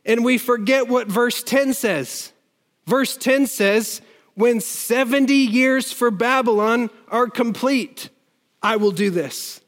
and 0.04 0.24
we 0.24 0.38
forget 0.38 0.88
what 0.88 1.06
verse 1.06 1.42
10 1.42 1.74
says. 1.74 2.32
Verse 2.86 3.16
10 3.16 3.46
says, 3.46 4.02
When 4.34 4.60
70 4.60 5.32
years 5.32 5.92
for 5.92 6.10
Babylon 6.10 6.90
are 7.08 7.28
complete, 7.28 8.08
I 8.62 8.76
will 8.76 8.90
do 8.90 9.10
this. 9.10 9.60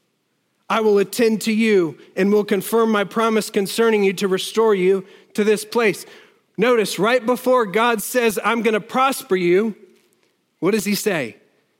I 0.69 0.81
will 0.81 0.97
attend 0.97 1.41
to 1.41 1.53
you 1.53 1.97
and 2.15 2.31
will 2.31 2.43
confirm 2.43 2.91
my 2.91 3.03
promise 3.03 3.49
concerning 3.49 4.03
you 4.03 4.13
to 4.13 4.27
restore 4.27 4.73
you 4.75 5.05
to 5.35 5.43
this 5.43 5.65
place. 5.65 6.05
Notice 6.57 6.99
right 6.99 7.25
before 7.25 7.65
God 7.65 8.01
says, 8.01 8.39
I'm 8.43 8.61
going 8.61 8.73
to 8.73 8.81
prosper 8.81 9.35
you, 9.35 9.75
what 10.59 10.71
does 10.71 10.85
he 10.85 10.95
say? 10.95 11.37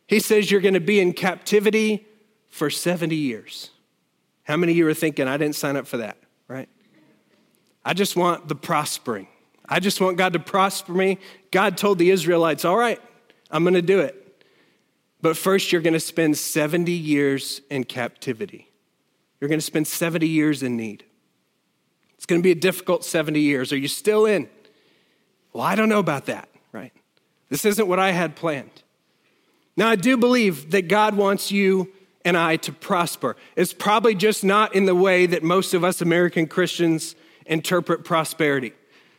He 0.08 0.20
says, 0.20 0.52
You're 0.52 0.62
going 0.62 0.74
to 0.74 0.80
be 0.80 1.00
in 1.00 1.14
captivity 1.14 2.06
for 2.50 2.70
70 2.70 3.16
years. 3.16 3.72
How 4.44 4.58
many 4.58 4.74
of 4.74 4.78
you 4.78 4.88
are 4.88 4.94
thinking, 4.94 5.28
I 5.28 5.38
didn't 5.38 5.56
sign 5.56 5.76
up 5.76 5.88
for 5.88 5.98
that, 5.98 6.18
right? 6.48 6.68
I 7.86 7.94
just 7.94 8.16
want 8.16 8.48
the 8.48 8.56
prospering. 8.56 9.28
I 9.68 9.80
just 9.80 10.02
want 10.02 10.18
God 10.18 10.34
to 10.34 10.40
prosper 10.40 10.92
me. 10.92 11.20
God 11.52 11.78
told 11.78 11.98
the 11.98 12.10
Israelites, 12.10 12.66
All 12.66 12.78
right, 12.78 13.02
I'm 13.50 13.64
going 13.64 13.74
to 13.76 13.82
do 13.82 14.00
it. 14.00 14.20
But 15.22 15.38
first, 15.38 15.72
you're 15.72 15.82
going 15.82 15.94
to 15.94 16.00
spend 16.02 16.38
70 16.38 16.92
years 16.92 17.62
in 17.70 17.86
captivity. 17.86 18.70
You're 19.40 19.48
going 19.48 19.60
to 19.60 19.66
spend 19.66 19.88
70 19.88 20.28
years 20.28 20.64
in 20.64 20.76
need. 20.76 21.06
It's 22.24 22.26
going 22.26 22.40
to 22.40 22.44
be 22.44 22.52
a 22.52 22.56
difficult 22.56 23.04
70 23.04 23.42
years. 23.42 23.74
Are 23.74 23.78
you 23.78 23.90
still 23.90 24.26
in? 24.26 24.48
Well, 25.52 25.62
I 25.62 25.76
don't 25.76 25.90
know 25.90 26.00
about 26.00 26.28
that, 26.28 26.48
right? 26.72 26.94
This 27.50 27.66
isn't 27.66 27.86
what 27.86 28.00
I 28.00 28.12
had 28.12 28.38
planned. 28.38 28.82
Now, 29.76 29.90
I 29.90 29.98
do 29.98 30.16
believe 30.16 30.72
that 30.72 30.88
God 30.88 31.16
wants 31.16 31.52
you 31.52 31.92
and 32.24 32.38
I 32.38 32.56
to 32.56 32.72
prosper. 32.72 33.36
It's 33.58 33.74
probably 33.74 34.16
just 34.16 34.42
not 34.42 34.74
in 34.74 34.86
the 34.86 34.96
way 34.96 35.26
that 35.26 35.44
most 35.44 35.74
of 35.74 35.84
us 35.84 36.00
American 36.00 36.48
Christians 36.48 37.16
interpret 37.46 38.06
prosperity. 38.06 38.72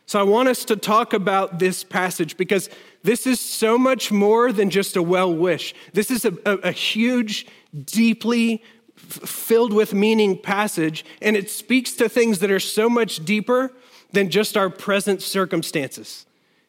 So 0.07 0.19
I 0.19 0.23
want 0.23 0.49
us 0.49 0.65
to 0.65 0.75
talk 0.75 1.13
about 1.13 1.59
this 1.59 1.83
passage 1.83 2.37
because 2.37 2.71
this 3.03 3.27
is 3.27 3.39
so 3.39 3.77
much 3.77 4.11
more 4.11 4.51
than 4.51 4.71
just 4.71 4.95
a 4.95 5.03
well 5.03 5.31
wish. 5.31 5.75
This 5.93 6.09
is 6.09 6.25
a, 6.25 6.33
a, 6.43 6.57
a 6.57 6.71
huge, 6.71 7.45
deeply 7.85 8.63
filled 9.05 9.73
with 9.73 9.93
meaning 9.93 10.37
passage, 10.37 11.05
and 11.21 11.35
it 11.35 11.49
speaks 11.49 11.93
to 11.93 12.09
things 12.09 12.39
that 12.39 12.51
are 12.51 12.59
so 12.59 12.89
much 12.89 13.23
deeper 13.25 13.71
than 14.11 14.29
just 14.29 14.57
our 14.57 14.69
present 14.69 15.21
circumstances. 15.21 16.25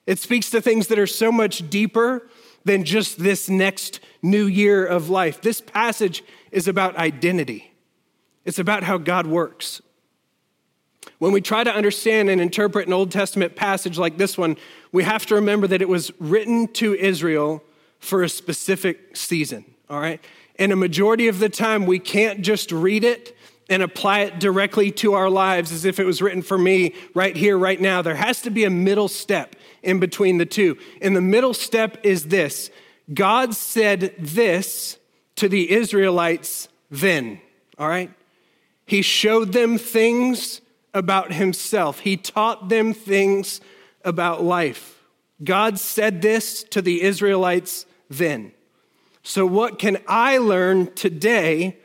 It 0.06 0.18
speaks 0.18 0.50
to 0.50 0.60
things 0.60 0.86
that 0.88 0.98
are 0.98 1.06
so 1.06 1.32
much 1.32 1.68
deeper 1.68 2.28
than 2.64 2.84
just 2.84 3.18
this 3.18 3.48
next 3.48 4.00
new 4.22 4.46
year 4.46 4.84
of 4.84 5.08
life. 5.08 5.40
This 5.40 5.60
passage 5.60 6.22
is 6.50 6.68
about 6.68 6.96
identity, 6.96 7.72
it's 8.44 8.58
about 8.58 8.82
how 8.82 8.98
God 8.98 9.26
works. 9.26 9.80
When 11.18 11.32
we 11.32 11.40
try 11.40 11.64
to 11.64 11.72
understand 11.72 12.28
and 12.28 12.40
interpret 12.40 12.86
an 12.86 12.92
Old 12.92 13.10
Testament 13.10 13.56
passage 13.56 13.96
like 13.96 14.18
this 14.18 14.36
one, 14.36 14.56
we 14.92 15.04
have 15.04 15.24
to 15.26 15.36
remember 15.36 15.66
that 15.68 15.80
it 15.80 15.88
was 15.88 16.12
written 16.20 16.68
to 16.74 16.94
Israel 16.94 17.62
for 18.00 18.22
a 18.22 18.28
specific 18.28 19.16
season, 19.16 19.64
all 19.88 20.00
right? 20.00 20.22
And 20.58 20.72
a 20.72 20.76
majority 20.76 21.28
of 21.28 21.38
the 21.38 21.48
time, 21.48 21.86
we 21.86 21.98
can't 21.98 22.42
just 22.42 22.72
read 22.72 23.04
it 23.04 23.36
and 23.68 23.82
apply 23.82 24.20
it 24.20 24.38
directly 24.38 24.90
to 24.92 25.14
our 25.14 25.28
lives 25.28 25.72
as 25.72 25.84
if 25.84 25.98
it 25.98 26.04
was 26.04 26.22
written 26.22 26.42
for 26.42 26.56
me 26.56 26.94
right 27.14 27.36
here, 27.36 27.58
right 27.58 27.80
now. 27.80 28.00
There 28.00 28.14
has 28.14 28.42
to 28.42 28.50
be 28.50 28.64
a 28.64 28.70
middle 28.70 29.08
step 29.08 29.56
in 29.82 29.98
between 29.98 30.38
the 30.38 30.46
two. 30.46 30.78
And 31.02 31.16
the 31.16 31.20
middle 31.20 31.54
step 31.54 31.98
is 32.04 32.26
this 32.26 32.70
God 33.12 33.54
said 33.54 34.14
this 34.18 34.98
to 35.36 35.48
the 35.48 35.70
Israelites 35.70 36.68
then, 36.90 37.40
all 37.78 37.88
right? 37.88 38.10
He 38.86 39.02
showed 39.02 39.52
them 39.52 39.78
things 39.78 40.60
about 40.94 41.32
himself, 41.32 42.00
he 42.00 42.16
taught 42.16 42.68
them 42.68 42.94
things 42.94 43.60
about 44.04 44.42
life. 44.42 45.02
God 45.42 45.78
said 45.78 46.22
this 46.22 46.62
to 46.64 46.80
the 46.80 47.02
Israelites 47.02 47.84
then. 48.08 48.52
So, 49.28 49.45
what 49.45 49.80
can 49.80 49.99
I 50.06 50.38
learn 50.38 50.95
today 50.95 51.78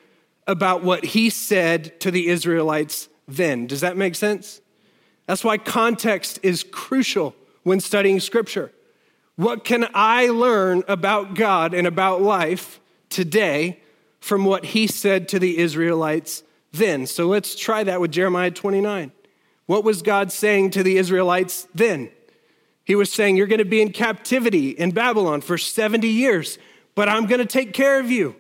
about 0.46 0.84
what 0.84 1.04
he 1.04 1.32
said 1.32 2.00
to 2.02 2.12
the 2.12 2.28
Israelites 2.28 3.10
then? 3.28 3.66
Does 3.66 3.82
that 3.82 3.98
make 3.98 4.14
sense? 4.14 4.62
That's 5.26 5.44
why 5.44 5.58
context 5.58 6.38
is 6.44 6.64
crucial 6.64 7.34
when 7.64 7.80
studying 7.80 8.20
scripture. 8.20 8.72
What 9.38 9.64
can 9.64 9.88
I 9.96 10.28
learn 10.28 10.84
about 10.88 11.34
God 11.34 11.74
and 11.74 11.88
about 11.88 12.22
life 12.22 12.80
today 13.10 13.80
from 14.20 14.46
what 14.46 14.64
he 14.64 14.86
said 14.86 15.28
to 15.30 15.40
the 15.40 15.58
Israelites 15.58 16.44
then? 16.72 17.08
So 17.08 17.26
let's 17.26 17.56
try 17.56 17.84
that 17.86 18.00
with 18.00 18.12
Jeremiah 18.12 18.52
29. 18.52 19.12
What 19.66 19.84
was 19.84 20.04
God 20.04 20.32
saying 20.32 20.70
to 20.72 20.84
the 20.84 20.98
Israelites 20.98 21.68
then? 21.74 22.12
He 22.84 22.94
was 22.94 23.12
saying, 23.12 23.36
You're 23.36 23.48
going 23.48 23.58
to 23.58 23.66
be 23.66 23.82
in 23.82 23.94
captivity 23.94 24.70
in 24.70 24.92
Babylon 24.92 25.42
for 25.42 25.58
70 25.58 26.08
years, 26.08 26.60
but 26.96 27.10
I'm 27.10 27.26
going 27.26 27.40
to 27.40 27.46
take 27.46 27.74
care 27.74 28.00
of 28.00 28.12
you. 28.12 28.36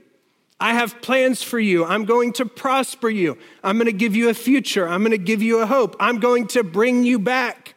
I 0.59 0.73
have 0.73 1.01
plans 1.01 1.41
for 1.41 1.59
you. 1.59 1.83
I'm 1.83 2.05
going 2.05 2.33
to 2.33 2.45
prosper 2.45 3.09
you. 3.09 3.37
I'm 3.63 3.77
going 3.77 3.87
to 3.87 3.93
give 3.93 4.15
you 4.15 4.29
a 4.29 4.33
future. 4.33 4.87
I'm 4.87 5.01
going 5.01 5.11
to 5.11 5.17
give 5.17 5.41
you 5.41 5.59
a 5.59 5.65
hope. 5.65 5.95
I'm 5.99 6.19
going 6.19 6.47
to 6.49 6.63
bring 6.63 7.03
you 7.03 7.17
back 7.17 7.73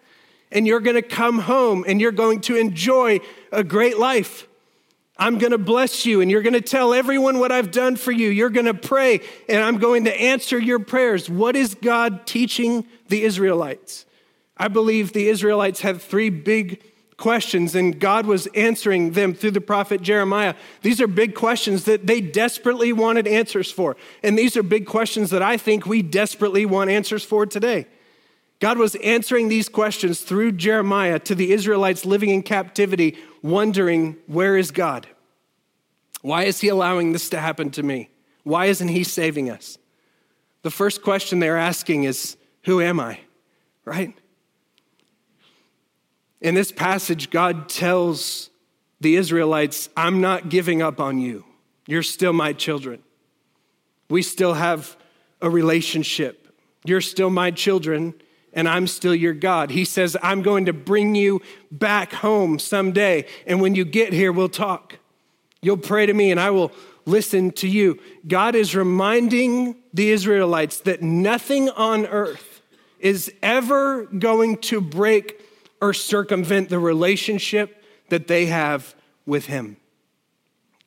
and 0.53 0.67
you're 0.67 0.81
going 0.81 0.97
to 0.97 1.03
come 1.03 1.39
home 1.39 1.85
and 1.89 1.99
you're 1.99 2.13
going 2.13 2.43
to 2.43 2.57
enjoy 2.57 3.21
a 3.51 3.65
great 3.65 3.99
life. 3.99 4.47
I'm 5.17 5.39
going 5.39 5.53
to 5.53 5.59
bless 5.59 6.05
you 6.05 6.21
and 6.21 6.31
you're 6.31 6.43
going 6.43 6.55
to 6.55 6.61
tell 6.61 6.93
everyone 6.93 7.39
what 7.39 7.53
I've 7.53 7.71
done 7.71 7.97
for 7.97 8.13
you. 8.13 8.29
You're 8.29 8.51
going 8.51 8.67
to 8.67 8.75
pray 8.75 9.21
and 9.49 9.63
I'm 9.63 9.79
going 9.79 10.05
to 10.05 10.21
answer 10.21 10.59
your 10.59 10.79
prayers. 10.79 11.31
What 11.31 11.57
is 11.57 11.75
God 11.75 12.27
teaching 12.27 12.87
the 13.09 13.23
Israelites? 13.23 14.05
I 14.59 14.69
believe 14.69 15.13
the 15.13 15.29
Israelites 15.29 15.81
had 15.81 16.03
three 16.03 16.31
big 16.31 16.83
questions 17.17 17.75
and 17.75 17.99
God 17.99 18.27
was 18.27 18.47
answering 18.49 19.13
them 19.13 19.35
through 19.35 19.53
the 19.53 19.61
prophet 19.61 20.03
Jeremiah. 20.03 20.55
These 20.83 21.01
are 21.01 21.07
big 21.07 21.35
questions 21.35 21.85
that 21.85 22.07
they 22.07 22.21
desperately 22.21 22.93
wanted 22.93 23.27
answers 23.27 23.71
for. 23.71 23.97
And 24.23 24.39
these 24.39 24.57
are 24.57 24.63
big 24.63 24.87
questions 24.87 25.31
that 25.31 25.43
I 25.43 25.57
think 25.57 25.87
we 25.87 26.03
desperately 26.03 26.67
want 26.67 26.91
answers 26.91 27.25
for 27.25 27.47
today. 27.47 27.87
God 28.61 28.79
was 28.79 28.95
answering 28.97 29.49
these 29.49 29.69
questions 29.69 30.21
through 30.21 30.53
Jeremiah 30.53 31.19
to 31.21 31.35
the 31.35 31.53
Israelites 31.53 32.05
living 32.05 32.31
in 32.31 32.43
captivity, 32.43 33.19
wondering, 33.43 34.17
where 34.27 34.57
is 34.57 34.71
God? 34.71 35.07
Why 36.23 36.45
is 36.45 36.61
he 36.61 36.69
allowing 36.69 37.13
this 37.13 37.29
to 37.31 37.41
happen 37.41 37.71
to 37.73 37.83
me? 37.83 38.09
Why 38.45 38.67
isn't 38.67 38.89
he 38.89 39.05
saving 39.05 39.51
us? 39.51 39.77
The 40.63 40.71
first 40.71 41.03
question 41.03 41.39
they're 41.39 41.59
asking 41.59 42.05
is, 42.05 42.39
Who 42.63 42.81
am 42.81 42.99
I? 42.99 43.21
Right? 43.85 44.17
In 46.45 46.55
this 46.55 46.71
passage, 46.71 47.31
God 47.31 47.71
tells 47.71 48.51
the 49.01 49.17
Israelites, 49.17 49.89
I'm 49.97 50.21
not 50.21 50.51
giving 50.51 50.83
up 50.83 51.01
on 51.01 51.19
you. 51.19 51.47
You're 51.87 52.03
still 52.03 52.35
my 52.35 52.53
children. 52.53 53.03
We 54.11 54.21
still 54.21 54.53
have 54.53 54.95
a 55.41 55.49
relationship. 55.49 56.55
You're 56.85 57.01
still 57.01 57.31
my 57.31 57.51
children, 57.51 58.13
and 58.53 58.69
I'm 58.69 58.87
still 58.89 59.15
your 59.15 59.33
God. 59.33 59.71
He 59.71 59.87
says, 59.87 60.19
I'm 60.23 60.43
going 60.43 60.67
to 60.67 60.75
bring 60.75 61.15
you 61.15 61.41
back 61.71 62.13
home 62.13 62.59
someday. 62.59 63.25
And 63.47 63.63
when 63.63 63.75
you 63.75 63.87
get 63.87 64.13
here, 64.13 64.31
we'll 64.31 64.51
talk. 64.51 64.99
You'll 65.63 65.79
pray 65.79 66.05
to 66.05 66.13
me, 66.13 66.31
and 66.31 66.39
I 66.39 66.51
will 66.51 66.73
listen 67.07 67.53
to 67.53 67.67
you. 67.67 67.99
God 68.29 68.55
is 68.55 68.77
reminding 68.77 69.77
the 69.95 70.11
Israelites 70.11 70.81
that 70.81 71.01
nothing 71.01 71.71
on 71.71 72.05
earth 72.05 72.61
is 73.01 73.33
ever 73.43 74.05
going 74.05 74.59
to 74.59 74.83
break 74.83 75.41
or 75.81 75.93
circumvent 75.93 76.69
the 76.69 76.79
relationship 76.79 77.83
that 78.09 78.27
they 78.27 78.47
have 78.47 78.95
with 79.27 79.47
Him. 79.47 79.77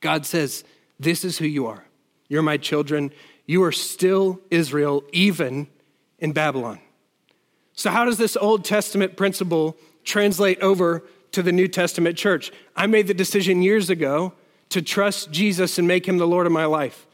God 0.02 0.26
says, 0.26 0.64
This 1.00 1.24
is 1.24 1.38
who 1.38 1.46
you 1.46 1.68
are. 1.68 1.86
You're 2.28 2.44
my 2.44 2.58
children. 2.58 3.12
You 3.46 3.64
are 3.64 3.72
still 3.72 4.42
Israel, 4.52 5.04
even 5.14 5.68
in 6.20 6.34
Babylon. 6.34 6.80
So, 7.74 7.92
how 7.92 8.06
does 8.06 8.18
this 8.18 8.36
Old 8.36 8.66
Testament 8.66 9.16
principle 9.16 9.78
translate 10.04 10.60
over 10.62 11.04
to 11.32 11.44
the 11.44 11.52
New 11.52 11.68
Testament 11.68 12.18
church? 12.18 12.52
I 12.76 12.88
made 12.88 13.08
the 13.08 13.14
decision 13.14 13.62
years 13.62 13.90
ago 13.90 14.34
to 14.70 14.82
trust 14.82 15.32
Jesus 15.32 15.78
and 15.78 15.88
make 15.88 16.08
him 16.08 16.18
the 16.18 16.28
Lord 16.28 16.46
of 16.46 16.52
my 16.52 16.66
life. 16.66 17.08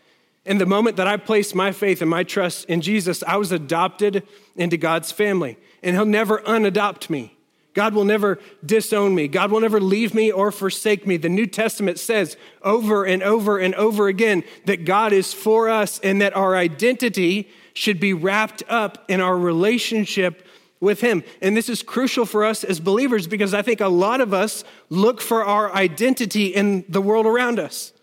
And 0.45 0.59
the 0.59 0.65
moment 0.65 0.97
that 0.97 1.07
I 1.07 1.17
placed 1.17 1.55
my 1.55 1.71
faith 1.71 2.01
and 2.01 2.09
my 2.09 2.23
trust 2.23 2.65
in 2.65 2.81
Jesus, 2.81 3.23
I 3.25 3.37
was 3.37 3.51
adopted 3.51 4.23
into 4.55 4.75
God's 4.75 5.11
family, 5.11 5.57
and 5.81 5.95
he'll 5.95 6.05
never 6.05 6.39
unadopt 6.39 7.09
me. 7.09 7.32
God 7.73 7.95
will 7.95 8.05
never 8.05 8.39
disown 8.65 9.15
me. 9.15 9.27
God 9.27 9.51
will 9.51 9.59
never 9.59 9.79
leave 9.79 10.13
me 10.13 10.31
or 10.31 10.51
forsake 10.51 11.07
me. 11.07 11.17
The 11.17 11.29
New 11.29 11.47
Testament 11.47 11.99
says 11.99 12.37
over 12.61 13.03
and 13.03 13.23
over 13.23 13.57
and 13.57 13.73
over 13.75 14.07
again 14.07 14.43
that 14.65 14.85
God 14.85 15.11
is 15.11 15.33
for 15.33 15.69
us 15.69 15.99
and 15.99 16.21
that 16.21 16.35
our 16.35 16.55
identity 16.55 17.49
should 17.73 17.99
be 17.99 18.13
wrapped 18.13 18.61
up 18.69 19.03
in 19.07 19.19
our 19.19 19.37
relationship 19.37 20.45
with 20.79 21.01
Him. 21.01 21.23
And 21.41 21.57
this 21.57 21.69
is 21.69 21.81
crucial 21.81 22.25
for 22.25 22.45
us 22.45 22.63
as 22.63 22.79
believers 22.79 23.25
because 23.25 23.53
I 23.53 23.63
think 23.63 23.81
a 23.81 23.87
lot 23.87 24.21
of 24.21 24.33
us 24.33 24.63
look 24.89 25.21
for 25.21 25.43
our 25.43 25.73
identity 25.73 26.47
in 26.47 26.85
the 26.87 27.01
world 27.01 27.25
around 27.25 27.59
us. 27.59 27.93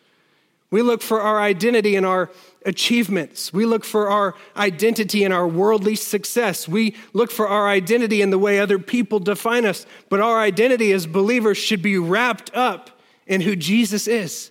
We 0.71 0.83
look 0.83 1.03
for 1.03 1.21
our 1.21 1.41
identity 1.41 1.97
in 1.97 2.05
our 2.05 2.31
achievements. 2.65 3.53
We 3.53 3.67
look 3.67 3.85
for 3.85 4.09
our 4.09 4.35
identity 4.57 5.25
in 5.25 5.33
our 5.33 5.49
worldly 5.49 5.97
success. 5.97 6.69
We 6.69 6.95
look 7.13 7.31
for 7.31 7.49
our 7.49 7.69
identity 7.69 8.23
in 8.23 8.31
the 8.31 8.39
way 8.39 8.61
other 8.61 8.79
people 8.79 9.19
define 9.19 9.65
us. 9.65 9.85
But 10.09 10.21
our 10.21 10.39
identity 10.39 10.93
as 10.93 11.07
believers 11.07 11.59
should 11.59 11.83
be 11.83 11.99
wrapped 11.99 12.55
up 12.55 12.91
in 13.27 13.41
who 13.41 13.57
Jesus 13.57 14.07
is, 14.07 14.51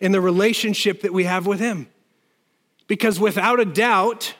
in 0.00 0.12
the 0.12 0.20
relationship 0.20 1.02
that 1.02 1.12
we 1.12 1.24
have 1.24 1.46
with 1.46 1.58
Him. 1.58 1.88
Because 2.86 3.18
without 3.18 3.58
a 3.58 3.64
doubt, 3.64 4.34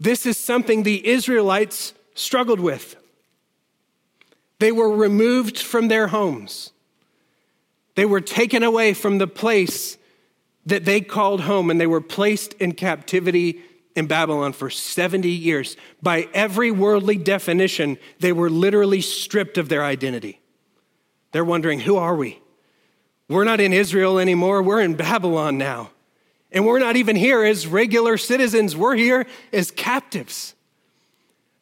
this 0.00 0.24
is 0.24 0.38
something 0.38 0.82
the 0.82 1.06
Israelites 1.06 1.92
struggled 2.14 2.60
with. 2.60 2.96
They 4.60 4.72
were 4.72 4.94
removed 4.94 5.58
from 5.58 5.88
their 5.88 6.06
homes. 6.06 6.70
They 7.96 8.06
were 8.06 8.20
taken 8.20 8.62
away 8.62 8.94
from 8.94 9.18
the 9.18 9.26
place 9.26 9.98
that 10.66 10.84
they 10.84 11.00
called 11.00 11.42
home, 11.42 11.70
and 11.70 11.80
they 11.80 11.86
were 11.86 12.00
placed 12.00 12.54
in 12.54 12.72
captivity 12.72 13.60
in 13.94 14.06
Babylon 14.06 14.52
for 14.52 14.70
70 14.70 15.28
years. 15.28 15.76
By 16.00 16.28
every 16.32 16.70
worldly 16.70 17.16
definition, 17.16 17.98
they 18.20 18.32
were 18.32 18.50
literally 18.50 19.00
stripped 19.00 19.58
of 19.58 19.68
their 19.68 19.84
identity. 19.84 20.40
They're 21.32 21.44
wondering, 21.44 21.80
who 21.80 21.96
are 21.96 22.14
we? 22.14 22.40
We're 23.28 23.44
not 23.44 23.60
in 23.60 23.72
Israel 23.72 24.18
anymore, 24.18 24.62
we're 24.62 24.80
in 24.80 24.94
Babylon 24.94 25.58
now. 25.58 25.90
And 26.50 26.66
we're 26.66 26.78
not 26.78 26.96
even 26.96 27.16
here 27.16 27.42
as 27.42 27.66
regular 27.66 28.18
citizens, 28.18 28.76
we're 28.76 28.96
here 28.96 29.26
as 29.52 29.70
captives. 29.70 30.54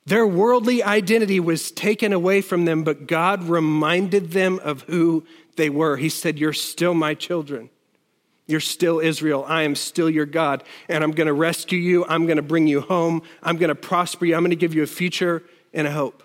Their 0.06 0.26
worldly 0.26 0.82
identity 0.82 1.38
was 1.38 1.70
taken 1.70 2.12
away 2.12 2.40
from 2.40 2.64
them, 2.64 2.82
but 2.82 3.06
God 3.06 3.44
reminded 3.44 4.32
them 4.32 4.58
of 4.64 4.82
who 4.82 5.24
they 5.56 5.70
were. 5.70 5.96
He 5.96 6.08
said, 6.08 6.38
You're 6.38 6.52
still 6.52 6.94
my 6.94 7.14
children. 7.14 7.70
You're 8.50 8.60
still 8.60 9.00
Israel. 9.00 9.44
I 9.46 9.62
am 9.62 9.74
still 9.74 10.10
your 10.10 10.26
God. 10.26 10.64
And 10.88 11.04
I'm 11.04 11.12
going 11.12 11.28
to 11.28 11.32
rescue 11.32 11.78
you. 11.78 12.04
I'm 12.06 12.26
going 12.26 12.36
to 12.36 12.42
bring 12.42 12.66
you 12.66 12.80
home. 12.80 13.22
I'm 13.42 13.56
going 13.56 13.68
to 13.68 13.74
prosper 13.74 14.26
you. 14.26 14.34
I'm 14.34 14.42
going 14.42 14.50
to 14.50 14.56
give 14.56 14.74
you 14.74 14.82
a 14.82 14.88
future 14.88 15.42
and 15.72 15.86
a 15.86 15.92
hope. 15.92 16.22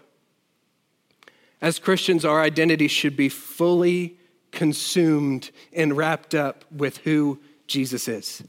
As 1.62 1.79
Christians, 1.79 2.25
our 2.25 2.41
identity 2.41 2.88
should 2.88 3.15
be 3.15 3.29
fully 3.29 4.17
consumed 4.51 5.51
and 5.74 5.96
wrapped 5.96 6.34
up 6.34 6.65
with 6.72 6.98
who 7.00 7.39
Jesus 7.67 8.08
is. 8.08 8.44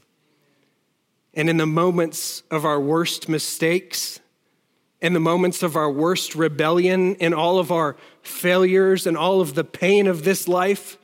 And 1.33 1.49
in 1.49 1.57
the 1.57 1.67
moments 1.67 2.41
of 2.49 2.65
our 2.65 2.79
worst 2.79 3.29
mistakes, 3.29 4.19
in 5.01 5.13
the 5.13 5.19
moments 5.19 5.61
of 5.61 5.75
our 5.75 5.91
worst 5.91 6.33
rebellion, 6.33 7.15
in 7.15 7.33
all 7.33 7.59
of 7.59 7.71
our 7.71 7.95
failures 8.23 9.05
and 9.05 9.15
all 9.15 9.41
of 9.41 9.53
the 9.53 9.63
pain 9.63 10.07
of 10.07 10.23
this 10.23 10.47
life, 10.47 10.97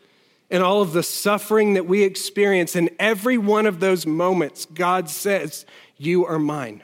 and 0.49 0.61
all 0.61 0.81
of 0.81 0.93
the 0.93 1.03
suffering 1.03 1.73
that 1.73 1.85
we 1.85 2.03
experience, 2.03 2.75
in 2.75 2.89
every 2.99 3.37
one 3.37 3.65
of 3.65 3.79
those 3.79 4.05
moments, 4.05 4.65
God 4.65 5.09
says, 5.09 5.65
You 5.97 6.25
are 6.25 6.39
mine. 6.39 6.83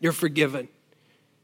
You're 0.00 0.12
forgiven. 0.12 0.68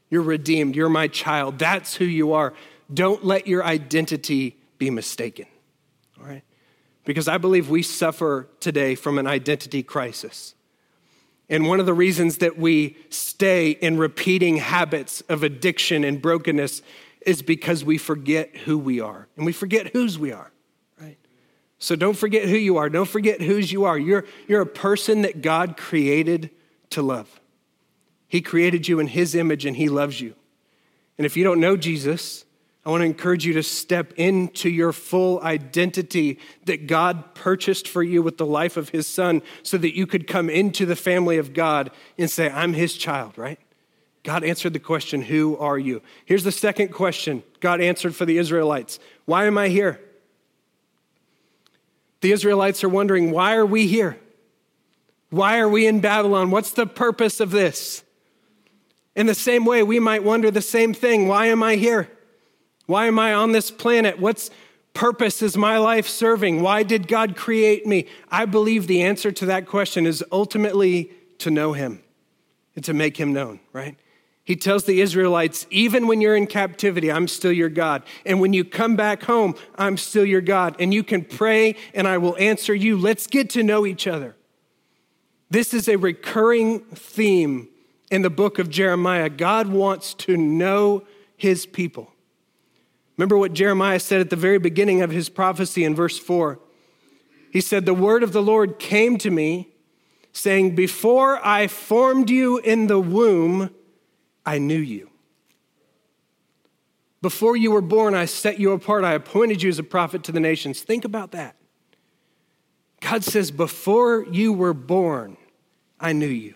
You're 0.09 0.21
redeemed. 0.21 0.75
You're 0.75 0.89
my 0.89 1.07
child. 1.07 1.59
That's 1.59 1.95
who 1.95 2.05
you 2.05 2.33
are. 2.33 2.53
Don't 2.93 3.25
let 3.25 3.47
your 3.47 3.63
identity 3.63 4.57
be 4.77 4.89
mistaken. 4.89 5.45
All 6.19 6.27
right? 6.27 6.43
Because 7.03 7.27
I 7.27 7.37
believe 7.37 7.69
we 7.69 7.81
suffer 7.81 8.47
today 8.59 8.95
from 8.95 9.17
an 9.17 9.27
identity 9.27 9.83
crisis. 9.83 10.55
And 11.49 11.67
one 11.67 11.79
of 11.79 11.85
the 11.85 11.93
reasons 11.93 12.39
that 12.39 12.57
we 12.57 12.97
stay 13.09 13.71
in 13.71 13.97
repeating 13.97 14.57
habits 14.57 15.21
of 15.29 15.43
addiction 15.43 16.03
and 16.03 16.21
brokenness 16.21 16.81
is 17.25 17.41
because 17.41 17.83
we 17.83 17.97
forget 17.97 18.55
who 18.55 18.77
we 18.77 18.99
are 18.99 19.27
and 19.35 19.45
we 19.45 19.51
forget 19.51 19.87
whose 19.93 20.17
we 20.17 20.31
are. 20.31 20.51
So 21.77 21.95
don't 21.95 22.17
forget 22.17 22.47
who 22.47 22.55
you 22.55 22.77
are. 22.77 22.89
Don't 22.89 23.07
forget 23.07 23.41
whose 23.41 23.71
you 23.71 23.85
are. 23.85 23.97
You're, 23.97 24.25
you're 24.47 24.61
a 24.61 24.65
person 24.65 25.23
that 25.23 25.41
God 25.41 25.77
created 25.77 26.49
to 26.91 27.01
love. 27.01 27.41
He 28.27 28.41
created 28.41 28.87
you 28.87 28.99
in 28.99 29.07
His 29.07 29.35
image 29.35 29.65
and 29.65 29.75
He 29.75 29.89
loves 29.89 30.21
you. 30.21 30.35
And 31.17 31.25
if 31.25 31.37
you 31.37 31.43
don't 31.43 31.59
know 31.59 31.77
Jesus, 31.77 32.45
I 32.85 32.89
want 32.89 33.01
to 33.01 33.05
encourage 33.05 33.45
you 33.45 33.53
to 33.53 33.63
step 33.63 34.13
into 34.15 34.69
your 34.69 34.93
full 34.93 35.41
identity 35.41 36.39
that 36.65 36.87
God 36.87 37.33
purchased 37.33 37.87
for 37.87 38.03
you 38.03 38.21
with 38.21 38.37
the 38.37 38.45
life 38.45 38.77
of 38.77 38.89
His 38.89 39.07
Son 39.07 39.41
so 39.63 39.77
that 39.77 39.95
you 39.95 40.05
could 40.05 40.27
come 40.27 40.49
into 40.49 40.85
the 40.85 40.95
family 40.95 41.37
of 41.37 41.53
God 41.53 41.91
and 42.17 42.29
say, 42.29 42.49
I'm 42.49 42.73
His 42.73 42.95
child, 42.95 43.37
right? 43.37 43.59
God 44.23 44.43
answered 44.43 44.73
the 44.73 44.79
question, 44.79 45.21
Who 45.21 45.57
are 45.57 45.77
you? 45.77 46.01
Here's 46.25 46.43
the 46.43 46.51
second 46.51 46.89
question 46.89 47.43
God 47.59 47.81
answered 47.81 48.15
for 48.15 48.25
the 48.25 48.37
Israelites 48.37 48.99
Why 49.25 49.45
am 49.45 49.57
I 49.57 49.69
here? 49.69 49.99
The 52.25 52.31
Israelites 52.31 52.83
are 52.83 52.89
wondering, 52.89 53.29
why 53.29 53.55
are 53.55 53.67
we 53.67 53.85
here? 53.85 54.17
Why 55.29 55.59
are 55.59 55.69
we 55.69 55.85
in 55.85 55.99
Babylon? 55.99 56.49
What's 56.49 56.71
the 56.71 56.87
purpose 56.87 57.39
of 57.39 57.51
this? 57.51 58.03
In 59.15 59.27
the 59.27 59.35
same 59.35 59.63
way, 59.63 59.83
we 59.83 59.99
might 59.99 60.23
wonder 60.23 60.49
the 60.49 60.59
same 60.59 60.91
thing 60.91 61.27
why 61.27 61.45
am 61.45 61.61
I 61.61 61.75
here? 61.75 62.09
Why 62.87 63.05
am 63.05 63.19
I 63.19 63.35
on 63.35 63.51
this 63.51 63.69
planet? 63.69 64.17
What's 64.17 64.49
purpose 64.95 65.43
is 65.43 65.55
my 65.55 65.77
life 65.77 66.07
serving? 66.07 66.63
Why 66.63 66.81
did 66.81 67.07
God 67.07 67.35
create 67.35 67.85
me? 67.85 68.07
I 68.31 68.45
believe 68.45 68.87
the 68.87 69.03
answer 69.03 69.31
to 69.31 69.45
that 69.45 69.67
question 69.67 70.07
is 70.07 70.23
ultimately 70.31 71.11
to 71.37 71.51
know 71.51 71.73
Him 71.73 72.01
and 72.75 72.83
to 72.85 72.93
make 72.95 73.17
Him 73.17 73.33
known, 73.33 73.59
right? 73.71 73.97
He 74.45 74.55
tells 74.55 74.83
the 74.83 75.01
Israelites, 75.01 75.65
even 75.71 76.05
when 76.05 76.21
you're 76.21 76.35
in 76.35 76.45
captivity, 76.45 77.11
I'm 77.11 77.27
still 77.27 77.51
your 77.51 77.69
God. 77.69 78.03
And 78.27 78.39
when 78.39 78.53
you 78.53 78.63
come 78.63 78.95
back 78.95 79.23
home, 79.23 79.55
I'm 79.75 79.97
still 79.97 80.23
your 80.23 80.41
God. 80.41 80.75
And 80.79 80.93
you 80.93 81.03
can 81.03 81.25
pray 81.25 81.75
and 81.95 82.07
I 82.07 82.19
will 82.19 82.37
answer 82.37 82.73
you. 82.75 82.95
Let's 82.95 83.25
get 83.25 83.49
to 83.51 83.63
know 83.63 83.87
each 83.87 84.05
other. 84.05 84.35
This 85.49 85.73
is 85.73 85.87
a 85.87 85.95
recurring 85.95 86.81
theme 86.81 87.69
in 88.11 88.21
the 88.21 88.29
book 88.29 88.59
of 88.59 88.69
Jeremiah. 88.69 89.29
God 89.29 89.67
wants 89.67 90.13
to 90.13 90.37
know 90.37 91.03
his 91.35 91.65
people. 91.65 92.11
Remember 93.17 93.37
what 93.37 93.53
Jeremiah 93.53 93.99
said 93.99 94.21
at 94.21 94.29
the 94.29 94.35
very 94.35 94.59
beginning 94.59 95.01
of 95.01 95.09
his 95.09 95.27
prophecy 95.27 95.83
in 95.83 95.95
verse 95.95 96.19
4. 96.19 96.59
He 97.51 97.61
said, 97.61 97.85
The 97.85 97.93
word 97.95 98.21
of 98.21 98.31
the 98.31 98.43
Lord 98.43 98.77
came 98.77 99.17
to 99.19 99.31
me, 99.31 99.69
saying, 100.33 100.75
Before 100.75 101.43
I 101.43 101.65
formed 101.65 102.29
you 102.29 102.59
in 102.59 102.87
the 102.87 102.99
womb, 102.99 103.73
I 104.45 104.59
knew 104.59 104.79
you. 104.79 105.09
Before 107.21 107.57
you 107.57 107.71
were 107.71 107.81
born, 107.81 108.13
I 108.13 108.25
set 108.25 108.59
you 108.59 108.71
apart. 108.71 109.03
I 109.03 109.13
appointed 109.13 109.63
you 109.63 109.69
as 109.69 109.79
a 109.79 109.83
prophet 109.83 110.23
to 110.25 110.31
the 110.31 110.39
nations. 110.39 110.81
Think 110.81 111.05
about 111.05 111.31
that. 111.31 111.55
God 113.01 113.23
says, 113.23 113.49
Before 113.49 114.25
you 114.31 114.53
were 114.53 114.75
born, 114.75 115.37
I 115.99 116.13
knew 116.13 116.27
you. 116.27 116.55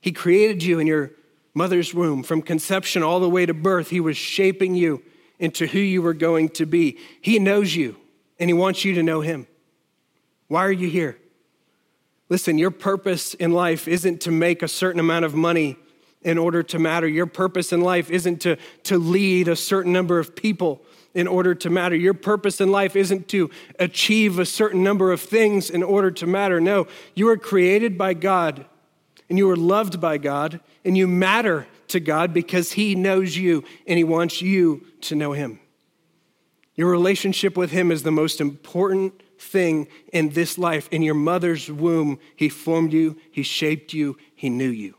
He 0.00 0.12
created 0.12 0.62
you 0.62 0.78
in 0.78 0.86
your 0.86 1.10
mother's 1.54 1.92
womb. 1.92 2.22
From 2.22 2.40
conception 2.40 3.02
all 3.02 3.20
the 3.20 3.28
way 3.28 3.44
to 3.44 3.54
birth, 3.54 3.90
He 3.90 4.00
was 4.00 4.16
shaping 4.16 4.74
you 4.74 5.02
into 5.38 5.66
who 5.66 5.78
you 5.78 6.00
were 6.00 6.14
going 6.14 6.48
to 6.50 6.66
be. 6.66 6.98
He 7.20 7.38
knows 7.38 7.74
you, 7.74 7.96
and 8.38 8.48
He 8.48 8.54
wants 8.54 8.84
you 8.84 8.94
to 8.94 9.02
know 9.02 9.20
Him. 9.20 9.46
Why 10.48 10.64
are 10.64 10.72
you 10.72 10.88
here? 10.88 11.18
Listen, 12.28 12.56
your 12.56 12.70
purpose 12.70 13.34
in 13.34 13.52
life 13.52 13.86
isn't 13.86 14.22
to 14.22 14.30
make 14.30 14.62
a 14.62 14.68
certain 14.68 15.00
amount 15.00 15.26
of 15.26 15.34
money 15.34 15.76
in 16.24 16.38
order 16.38 16.62
to 16.62 16.78
matter. 16.78 17.06
Your 17.06 17.26
purpose 17.26 17.72
in 17.72 17.80
life 17.80 18.10
isn't 18.10 18.40
to, 18.42 18.56
to 18.84 18.98
lead 18.98 19.48
a 19.48 19.56
certain 19.56 19.92
number 19.92 20.18
of 20.18 20.36
people 20.36 20.82
in 21.14 21.26
order 21.26 21.54
to 21.54 21.70
matter. 21.70 21.94
Your 21.94 22.14
purpose 22.14 22.60
in 22.60 22.70
life 22.70 22.96
isn't 22.96 23.28
to 23.28 23.50
achieve 23.78 24.38
a 24.38 24.46
certain 24.46 24.82
number 24.82 25.12
of 25.12 25.20
things 25.20 25.70
in 25.70 25.82
order 25.82 26.10
to 26.12 26.26
matter. 26.26 26.60
No, 26.60 26.86
you 27.14 27.28
are 27.28 27.36
created 27.36 27.98
by 27.98 28.14
God 28.14 28.64
and 29.28 29.38
you 29.38 29.48
are 29.50 29.56
loved 29.56 30.00
by 30.00 30.18
God 30.18 30.60
and 30.84 30.96
you 30.96 31.06
matter 31.06 31.66
to 31.88 32.00
God 32.00 32.32
because 32.32 32.72
He 32.72 32.94
knows 32.94 33.36
you 33.36 33.64
and 33.86 33.98
He 33.98 34.04
wants 34.04 34.40
you 34.40 34.86
to 35.02 35.14
know 35.14 35.32
Him. 35.32 35.58
Your 36.74 36.90
relationship 36.90 37.56
with 37.56 37.70
Him 37.70 37.90
is 37.90 38.02
the 38.02 38.10
most 38.10 38.40
important 38.40 39.22
thing 39.38 39.88
in 40.12 40.30
this 40.30 40.56
life. 40.56 40.88
In 40.90 41.02
your 41.02 41.14
mother's 41.14 41.70
womb, 41.70 42.18
He 42.36 42.48
formed 42.48 42.92
you, 42.92 43.18
He 43.30 43.42
shaped 43.42 43.92
you, 43.92 44.16
He 44.34 44.48
knew 44.48 44.70
you. 44.70 44.94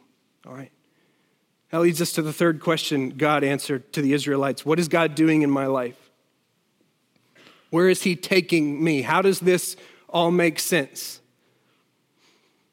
All 0.45 0.53
right? 0.53 0.72
That 1.73 1.79
leads 1.79 2.03
us 2.03 2.11
to 2.11 2.21
the 2.21 2.31
third 2.31 2.59
question 2.59 3.09
God 3.09 3.43
answered 3.43 3.91
to 3.93 4.03
the 4.03 4.13
Israelites 4.13 4.63
What 4.63 4.77
is 4.77 4.87
God 4.87 5.15
doing 5.15 5.41
in 5.41 5.49
my 5.49 5.65
life? 5.65 5.97
Where 7.71 7.89
is 7.89 8.03
He 8.03 8.15
taking 8.15 8.83
me? 8.83 9.01
How 9.01 9.23
does 9.23 9.39
this 9.39 9.75
all 10.07 10.29
make 10.29 10.59
sense? 10.59 11.19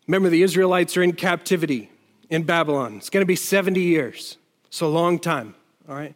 Remember, 0.06 0.28
the 0.28 0.42
Israelites 0.42 0.98
are 0.98 1.02
in 1.02 1.14
captivity 1.14 1.90
in 2.28 2.42
Babylon. 2.42 2.96
It's 2.96 3.08
going 3.08 3.22
to 3.22 3.26
be 3.26 3.36
70 3.36 3.80
years. 3.80 4.36
It's 4.66 4.82
a 4.82 4.86
long 4.86 5.18
time, 5.18 5.54
all 5.88 5.94
right? 5.94 6.14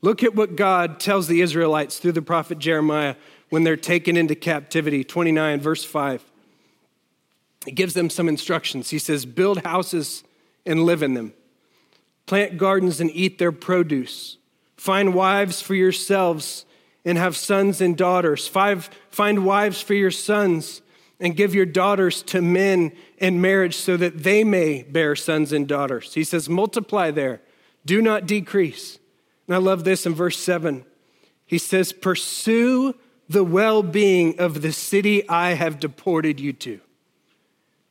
Look 0.00 0.22
at 0.22 0.34
what 0.34 0.56
God 0.56 1.00
tells 1.00 1.26
the 1.28 1.42
Israelites 1.42 1.98
through 1.98 2.12
the 2.12 2.22
prophet 2.22 2.58
Jeremiah 2.58 3.16
when 3.50 3.62
they're 3.62 3.76
taken 3.76 4.16
into 4.16 4.34
captivity. 4.34 5.04
29, 5.04 5.60
verse 5.60 5.84
5. 5.84 6.24
He 7.66 7.72
gives 7.72 7.92
them 7.92 8.08
some 8.08 8.26
instructions. 8.26 8.88
He 8.88 8.98
says, 8.98 9.26
Build 9.26 9.66
houses 9.66 10.24
and 10.64 10.84
live 10.84 11.02
in 11.02 11.12
them 11.12 11.34
Plant 12.32 12.56
gardens 12.56 12.98
and 12.98 13.10
eat 13.10 13.36
their 13.36 13.52
produce. 13.52 14.38
Find 14.78 15.12
wives 15.12 15.60
for 15.60 15.74
yourselves 15.74 16.64
and 17.04 17.18
have 17.18 17.36
sons 17.36 17.82
and 17.82 17.94
daughters. 17.94 18.48
Five, 18.48 18.88
find 19.10 19.44
wives 19.44 19.82
for 19.82 19.92
your 19.92 20.10
sons 20.10 20.80
and 21.20 21.36
give 21.36 21.54
your 21.54 21.66
daughters 21.66 22.22
to 22.22 22.40
men 22.40 22.92
in 23.18 23.42
marriage 23.42 23.76
so 23.76 23.98
that 23.98 24.22
they 24.22 24.44
may 24.44 24.82
bear 24.82 25.14
sons 25.14 25.52
and 25.52 25.68
daughters. 25.68 26.14
He 26.14 26.24
says, 26.24 26.48
multiply 26.48 27.10
there, 27.10 27.42
do 27.84 28.00
not 28.00 28.24
decrease. 28.24 28.98
And 29.46 29.54
I 29.54 29.58
love 29.58 29.84
this 29.84 30.06
in 30.06 30.14
verse 30.14 30.38
7. 30.38 30.86
He 31.44 31.58
says, 31.58 31.92
pursue 31.92 32.94
the 33.28 33.44
well 33.44 33.82
being 33.82 34.40
of 34.40 34.62
the 34.62 34.72
city 34.72 35.28
I 35.28 35.52
have 35.52 35.78
deported 35.78 36.40
you 36.40 36.54
to. 36.54 36.80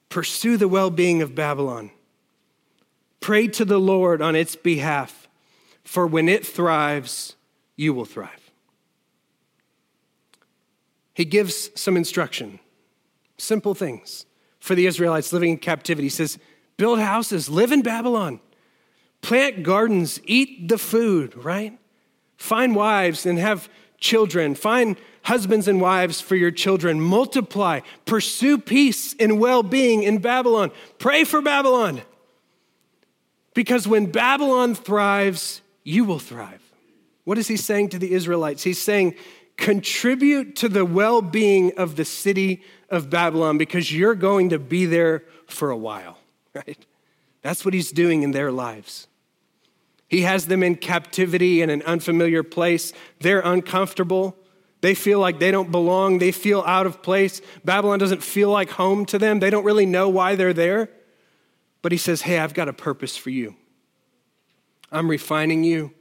Pursue 0.10 0.58
the 0.58 0.68
well 0.68 0.90
being 0.90 1.22
of 1.22 1.36
Babylon. 1.36 1.92
Pray 3.22 3.48
to 3.48 3.64
the 3.64 3.80
Lord 3.80 4.22
on 4.22 4.36
its 4.36 4.56
behalf. 4.56 5.18
for 5.84 6.06
when 6.06 6.30
it 6.30 6.46
thrives, 6.46 7.36
you 7.76 7.92
will 7.92 8.06
thrive. 8.06 8.52
He 11.14 11.26
gives 11.26 11.70
some 11.76 11.98
instruction, 11.98 12.60
simple 13.38 13.74
things 13.74 14.26
for 14.60 14.76
the 14.76 14.86
Israelites 14.86 15.34
living 15.34 15.50
in 15.50 15.58
captivity. 15.58 16.06
He 16.06 16.10
says, 16.10 16.38
Build 16.78 17.00
houses, 17.00 17.50
live 17.50 17.72
in 17.72 17.82
Babylon, 17.82 18.40
plant 19.22 19.64
gardens, 19.64 20.22
eat 20.26 20.70
the 20.70 20.78
food, 20.78 21.36
right? 21.36 21.78
Find 22.38 22.76
wives 22.76 23.26
and 23.26 23.38
have 23.38 23.68
children. 24.00 24.56
Find 24.56 24.98
husbands 25.24 25.68
and 25.68 25.82
wives 25.82 26.22
for 26.22 26.36
your 26.36 26.52
children. 26.52 27.02
Multiply. 27.02 27.82
Pursue 28.06 28.58
peace 28.58 29.16
and 29.20 29.40
well 29.40 29.64
being 29.64 30.04
in 30.04 30.20
Babylon. 30.20 30.72
Pray 31.00 31.24
for 31.24 31.42
Babylon. 31.42 32.02
Because 33.54 33.88
when 33.88 34.12
Babylon 34.12 34.76
thrives, 34.76 35.62
you 35.84 36.06
will 36.06 36.20
thrive. 36.20 36.62
What 37.24 37.38
is 37.38 37.48
he 37.48 37.58
saying 37.58 37.90
to 37.90 38.00
the 38.00 38.14
Israelites? 38.14 38.64
He's 38.64 38.82
saying, 38.82 39.16
contribute 39.58 40.56
to 40.58 40.70
the 40.70 40.86
well 40.86 41.22
being 41.22 41.78
of 41.78 41.96
the 41.96 42.06
city 42.06 42.64
of 42.90 43.10
Babylon 43.10 43.58
because 43.58 43.92
you're 43.92 44.16
going 44.16 44.50
to 44.50 44.60
be 44.60 44.86
there 44.86 45.24
for 45.48 45.70
a 45.70 45.78
while, 45.78 46.18
right? 46.54 46.86
That's 47.42 47.66
what 47.66 47.74
he's 47.74 47.92
doing 47.92 48.24
in 48.24 48.32
their 48.32 48.52
lives. 48.52 49.08
He 50.08 50.22
has 50.22 50.48
them 50.48 50.62
in 50.62 50.76
captivity 50.76 51.62
in 51.62 51.70
an 51.70 51.82
unfamiliar 51.84 52.44
place. 52.44 52.92
They're 53.20 53.40
uncomfortable. 53.40 54.36
They 54.82 54.94
feel 54.94 55.20
like 55.20 55.40
they 55.40 55.52
don't 55.52 55.72
belong. 55.72 56.18
They 56.18 56.32
feel 56.32 56.64
out 56.68 56.86
of 56.86 57.02
place. 57.02 57.42
Babylon 57.64 58.00
doesn't 58.00 58.22
feel 58.22 58.50
like 58.50 58.72
home 58.72 59.06
to 59.06 59.18
them. 59.18 59.40
They 59.40 59.50
don't 59.50 59.64
really 59.64 59.86
know 59.86 60.10
why 60.10 60.36
they're 60.36 60.54
there. 60.54 60.90
But 61.82 61.92
he 61.92 61.98
says, 61.98 62.22
Hey, 62.22 62.40
I've 62.40 62.54
got 62.54 62.68
a 62.68 62.74
purpose 62.74 63.18
for 63.18 63.30
you. 63.30 63.56
I'm 64.92 65.10
refining 65.10 65.64
you. 65.64 65.94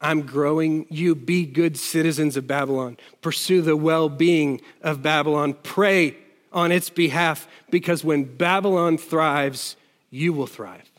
I'm 0.00 0.22
growing 0.22 0.86
you. 0.90 1.14
Be 1.14 1.44
good 1.44 1.76
citizens 1.76 2.36
of 2.36 2.46
Babylon. 2.46 2.96
Pursue 3.20 3.62
the 3.62 3.76
well 3.76 4.08
being 4.08 4.60
of 4.82 5.02
Babylon. 5.02 5.54
Pray 5.62 6.16
on 6.52 6.72
its 6.72 6.88
behalf 6.88 7.48
because 7.70 8.04
when 8.04 8.24
Babylon 8.24 8.96
thrives, 8.96 9.76
you 10.10 10.32
will 10.32 10.46
thrive. 10.46 10.90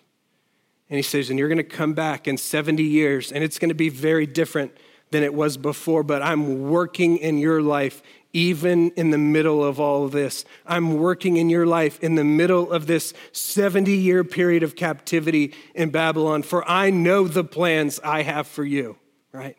And 0.89 0.97
he 0.97 1.03
says, 1.03 1.29
and 1.29 1.37
you're 1.37 1.47
going 1.47 1.57
to 1.57 1.63
come 1.63 1.93
back 1.93 2.27
in 2.27 2.37
70 2.37 2.81
years, 2.83 3.31
and 3.31 3.43
it's 3.43 3.59
going 3.59 3.69
to 3.69 3.75
be 3.75 3.89
very 3.89 4.25
different 4.25 4.75
than 5.11 5.23
it 5.23 5.33
was 5.33 5.57
before, 5.57 6.03
but 6.03 6.21
I'm 6.21 6.69
working 6.69 7.17
in 7.17 7.37
your 7.37 7.61
life 7.61 8.01
even 8.33 8.91
in 8.91 9.09
the 9.09 9.17
middle 9.17 9.63
of 9.63 9.79
all 9.79 10.05
of 10.05 10.11
this. 10.11 10.45
I'm 10.65 10.97
working 10.97 11.37
in 11.37 11.49
your 11.49 11.65
life 11.65 11.99
in 12.01 12.15
the 12.15 12.23
middle 12.23 12.71
of 12.71 12.85
this 12.85 13.13
70 13.31 13.91
year 13.91 14.23
period 14.23 14.63
of 14.63 14.75
captivity 14.75 15.53
in 15.73 15.89
Babylon, 15.89 16.43
for 16.43 16.67
I 16.69 16.89
know 16.89 17.27
the 17.27 17.43
plans 17.43 17.99
I 18.03 18.21
have 18.21 18.47
for 18.47 18.63
you, 18.63 18.97
right? 19.31 19.57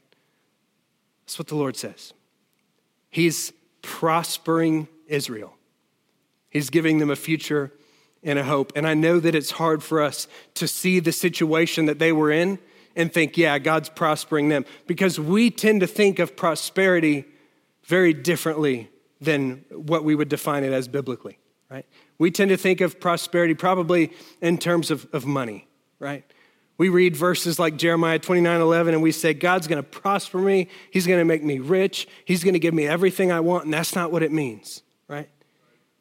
That's 1.27 1.39
what 1.39 1.49
the 1.49 1.57
Lord 1.57 1.77
says. 1.77 2.13
He's 3.11 3.53
prospering 3.83 4.89
Israel, 5.07 5.55
He's 6.49 6.71
giving 6.71 6.99
them 6.99 7.11
a 7.11 7.17
future 7.17 7.73
and 8.23 8.39
a 8.39 8.45
hope. 8.45 8.73
And 8.77 8.87
I 8.87 8.95
know 8.95 9.19
that 9.19 9.35
it's 9.35 9.53
hard 9.53 9.83
for 9.83 10.03
us 10.03 10.29
to 10.55 10.69
see 10.69 11.01
the 11.01 11.13
situation 11.13 11.87
that 11.87 11.99
they 11.99 12.13
were 12.13 12.31
in 12.31 12.59
and 12.95 13.13
think, 13.13 13.39
yeah, 13.39 13.59
God's 13.59 13.89
prospering 13.89 14.49
them, 14.49 14.67
because 14.87 15.19
we 15.19 15.51
tend 15.51 15.81
to 15.81 15.87
think 15.87 16.19
of 16.19 16.37
prosperity 16.37 17.25
very 17.91 18.15
differently 18.15 18.89
than 19.21 19.65
what 19.73 20.05
we 20.05 20.15
would 20.15 20.29
define 20.29 20.63
it 20.63 20.73
as 20.73 20.87
biblically, 20.87 21.41
right? 21.69 21.85
We 22.19 22.31
tend 22.31 22.51
to 22.51 22.57
think 22.57 22.81
of 22.81 23.01
prosperity 23.01 23.55
probably 23.55 24.13
in 24.41 24.59
terms 24.59 24.93
of, 24.93 25.09
of 25.13 25.27
money, 25.27 25.67
right? 25.99 26.25
We 26.79 26.89
read 26.89 27.17
verses 27.17 27.59
like 27.59 27.77
Jeremiah 27.77 28.21
29 28.21 28.61
11, 28.61 28.95
and 28.95 29.03
we 29.03 29.11
say, 29.11 29.35
God's 29.35 29.67
to 29.83 29.89
prosper 29.89 30.39
me. 30.39 30.69
He's 30.93 31.05
to 31.19 31.25
make 31.25 31.43
me 31.43 31.59
rich. 31.59 32.07
He's 32.25 32.45
to 32.55 32.61
give 32.61 32.75
me 32.75 32.87
everything 32.87 33.33
I 33.33 33.41
want. 33.41 33.65
And 33.65 33.75
that's 33.75 33.97
not 33.97 34.13
what 34.13 34.23
it 34.23 34.31
means, 34.31 34.83
right? 35.09 35.29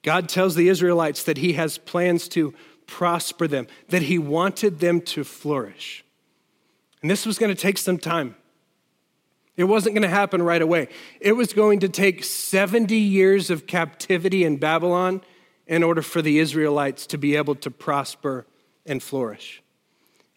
God 0.03 0.29
tells 0.29 0.53
the 0.53 0.69
Israelites 0.69 1.23
that 1.23 1.37
He 1.37 1.53
has 1.53 1.79
plans 1.79 2.27
to 2.29 2.53
prosper 2.85 3.47
them, 3.47 3.65
that 3.87 4.03
He 4.03 4.19
wanted 4.19 4.79
them 4.79 5.01
to 5.01 5.23
flourish. 5.23 6.05
And 7.01 7.09
this 7.09 7.25
was 7.25 7.39
to 7.53 7.59
take 7.59 7.79
some 7.79 7.97
time. 7.97 8.35
It 9.59 9.67
wasn't 9.67 9.93
going 9.93 10.03
to 10.03 10.07
happen 10.07 10.41
right 10.41 10.61
away. 10.61 10.87
It 11.19 11.33
was 11.33 11.51
going 11.51 11.81
to 11.81 11.89
take 11.89 12.23
70 12.23 12.95
years 12.95 13.49
of 13.49 13.67
captivity 13.67 14.45
in 14.45 14.55
Babylon 14.55 15.19
in 15.67 15.83
order 15.83 16.01
for 16.01 16.21
the 16.21 16.39
Israelites 16.39 17.05
to 17.07 17.17
be 17.17 17.35
able 17.35 17.55
to 17.55 17.69
prosper 17.69 18.47
and 18.85 19.03
flourish. 19.03 19.61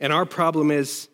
And 0.01 0.13
our 0.13 0.27
problem 0.27 0.73
is 0.73 1.07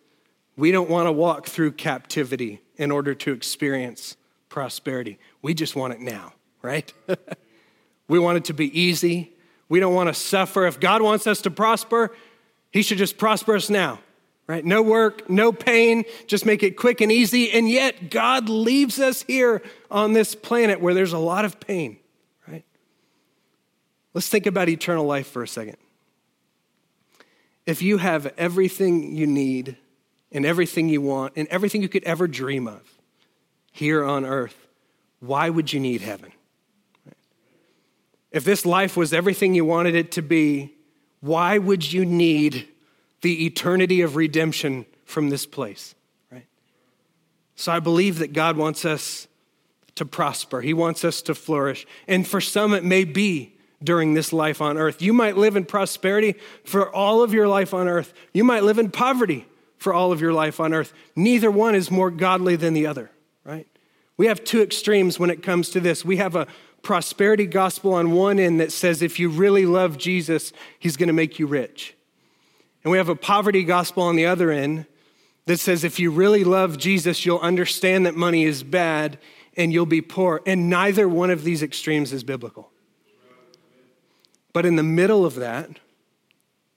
we 0.56 0.72
don't 0.72 0.88
want 0.88 1.06
to 1.06 1.12
walk 1.12 1.48
through 1.48 1.72
captivity 1.72 2.62
in 2.78 2.90
order 2.90 3.14
to 3.14 3.32
experience 3.32 4.16
prosperity. 4.48 5.18
We 5.42 5.52
just 5.52 5.76
want 5.76 5.92
it 5.92 6.00
now, 6.00 6.32
right? 6.62 6.90
we 8.08 8.18
want 8.18 8.38
it 8.38 8.46
to 8.46 8.54
be 8.54 8.80
easy. 8.80 9.34
We 9.68 9.80
don't 9.80 9.92
want 9.92 10.08
to 10.08 10.14
suffer. 10.14 10.66
If 10.66 10.80
God 10.80 11.02
wants 11.02 11.26
us 11.26 11.42
to 11.42 11.50
prosper, 11.50 12.16
He 12.70 12.80
should 12.80 12.96
just 12.96 13.18
prosper 13.18 13.54
us 13.54 13.68
now 13.68 13.98
right? 14.48 14.64
No 14.64 14.82
work, 14.82 15.28
no 15.30 15.52
pain, 15.52 16.04
just 16.26 16.44
make 16.44 16.64
it 16.64 16.76
quick 16.76 17.00
and 17.00 17.12
easy. 17.12 17.52
And 17.52 17.68
yet, 17.68 18.10
God 18.10 18.48
leaves 18.48 18.98
us 18.98 19.22
here 19.22 19.62
on 19.90 20.14
this 20.14 20.34
planet 20.34 20.80
where 20.80 20.94
there's 20.94 21.12
a 21.12 21.18
lot 21.18 21.44
of 21.44 21.60
pain, 21.60 21.98
right? 22.48 22.64
Let's 24.14 24.28
think 24.28 24.46
about 24.46 24.68
eternal 24.68 25.04
life 25.04 25.28
for 25.28 25.42
a 25.42 25.48
second. 25.48 25.76
If 27.66 27.82
you 27.82 27.98
have 27.98 28.32
everything 28.38 29.14
you 29.14 29.26
need 29.26 29.76
and 30.32 30.46
everything 30.46 30.88
you 30.88 31.02
want 31.02 31.34
and 31.36 31.46
everything 31.48 31.82
you 31.82 31.88
could 31.88 32.04
ever 32.04 32.26
dream 32.26 32.66
of 32.66 32.80
here 33.70 34.02
on 34.02 34.24
earth, 34.24 34.66
why 35.20 35.50
would 35.50 35.70
you 35.72 35.78
need 35.78 36.00
heaven? 36.00 36.32
If 38.30 38.44
this 38.44 38.64
life 38.64 38.96
was 38.96 39.12
everything 39.12 39.54
you 39.54 39.66
wanted 39.66 39.94
it 39.94 40.12
to 40.12 40.22
be, 40.22 40.74
why 41.20 41.58
would 41.58 41.92
you 41.92 42.06
need 42.06 42.68
the 43.20 43.46
eternity 43.46 44.00
of 44.00 44.16
redemption 44.16 44.86
from 45.04 45.30
this 45.30 45.46
place, 45.46 45.94
right? 46.30 46.46
So 47.56 47.72
I 47.72 47.80
believe 47.80 48.18
that 48.18 48.32
God 48.32 48.56
wants 48.56 48.84
us 48.84 49.26
to 49.96 50.04
prosper, 50.04 50.60
He 50.60 50.74
wants 50.74 51.04
us 51.04 51.22
to 51.22 51.34
flourish. 51.34 51.86
And 52.06 52.26
for 52.26 52.40
some, 52.40 52.72
it 52.74 52.84
may 52.84 53.04
be 53.04 53.54
during 53.82 54.14
this 54.14 54.32
life 54.32 54.60
on 54.60 54.76
earth. 54.76 55.02
You 55.02 55.12
might 55.12 55.36
live 55.36 55.56
in 55.56 55.64
prosperity 55.64 56.34
for 56.64 56.92
all 56.94 57.22
of 57.22 57.32
your 57.32 57.48
life 57.48 57.74
on 57.74 57.88
earth, 57.88 58.12
you 58.32 58.44
might 58.44 58.64
live 58.64 58.78
in 58.78 58.90
poverty 58.90 59.46
for 59.78 59.94
all 59.94 60.12
of 60.12 60.20
your 60.20 60.32
life 60.32 60.58
on 60.58 60.74
earth. 60.74 60.92
Neither 61.14 61.50
one 61.50 61.74
is 61.74 61.90
more 61.90 62.10
godly 62.10 62.56
than 62.56 62.74
the 62.74 62.86
other, 62.86 63.10
right? 63.44 63.66
We 64.16 64.26
have 64.26 64.42
two 64.42 64.60
extremes 64.60 65.18
when 65.18 65.30
it 65.30 65.42
comes 65.42 65.70
to 65.70 65.80
this. 65.80 66.04
We 66.04 66.16
have 66.16 66.34
a 66.34 66.48
prosperity 66.82 67.46
gospel 67.46 67.94
on 67.94 68.12
one 68.12 68.38
end 68.38 68.60
that 68.60 68.72
says 68.72 69.02
if 69.02 69.18
you 69.18 69.28
really 69.28 69.64
love 69.64 69.96
Jesus, 69.98 70.52
he's 70.78 70.96
going 70.96 71.06
to 71.06 71.12
make 71.12 71.38
you 71.38 71.46
rich. 71.46 71.94
And 72.84 72.90
we 72.90 72.98
have 72.98 73.08
a 73.08 73.16
poverty 73.16 73.64
gospel 73.64 74.04
on 74.04 74.16
the 74.16 74.26
other 74.26 74.50
end 74.50 74.86
that 75.46 75.58
says 75.58 75.82
if 75.82 75.98
you 75.98 76.10
really 76.10 76.44
love 76.44 76.78
Jesus, 76.78 77.24
you'll 77.24 77.38
understand 77.38 78.06
that 78.06 78.14
money 78.14 78.44
is 78.44 78.62
bad 78.62 79.18
and 79.56 79.72
you'll 79.72 79.86
be 79.86 80.02
poor. 80.02 80.42
And 80.46 80.70
neither 80.70 81.08
one 81.08 81.30
of 81.30 81.42
these 81.42 81.62
extremes 81.62 82.12
is 82.12 82.22
biblical. 82.22 82.70
But 84.52 84.66
in 84.66 84.76
the 84.76 84.82
middle 84.82 85.24
of 85.26 85.36
that, 85.36 85.70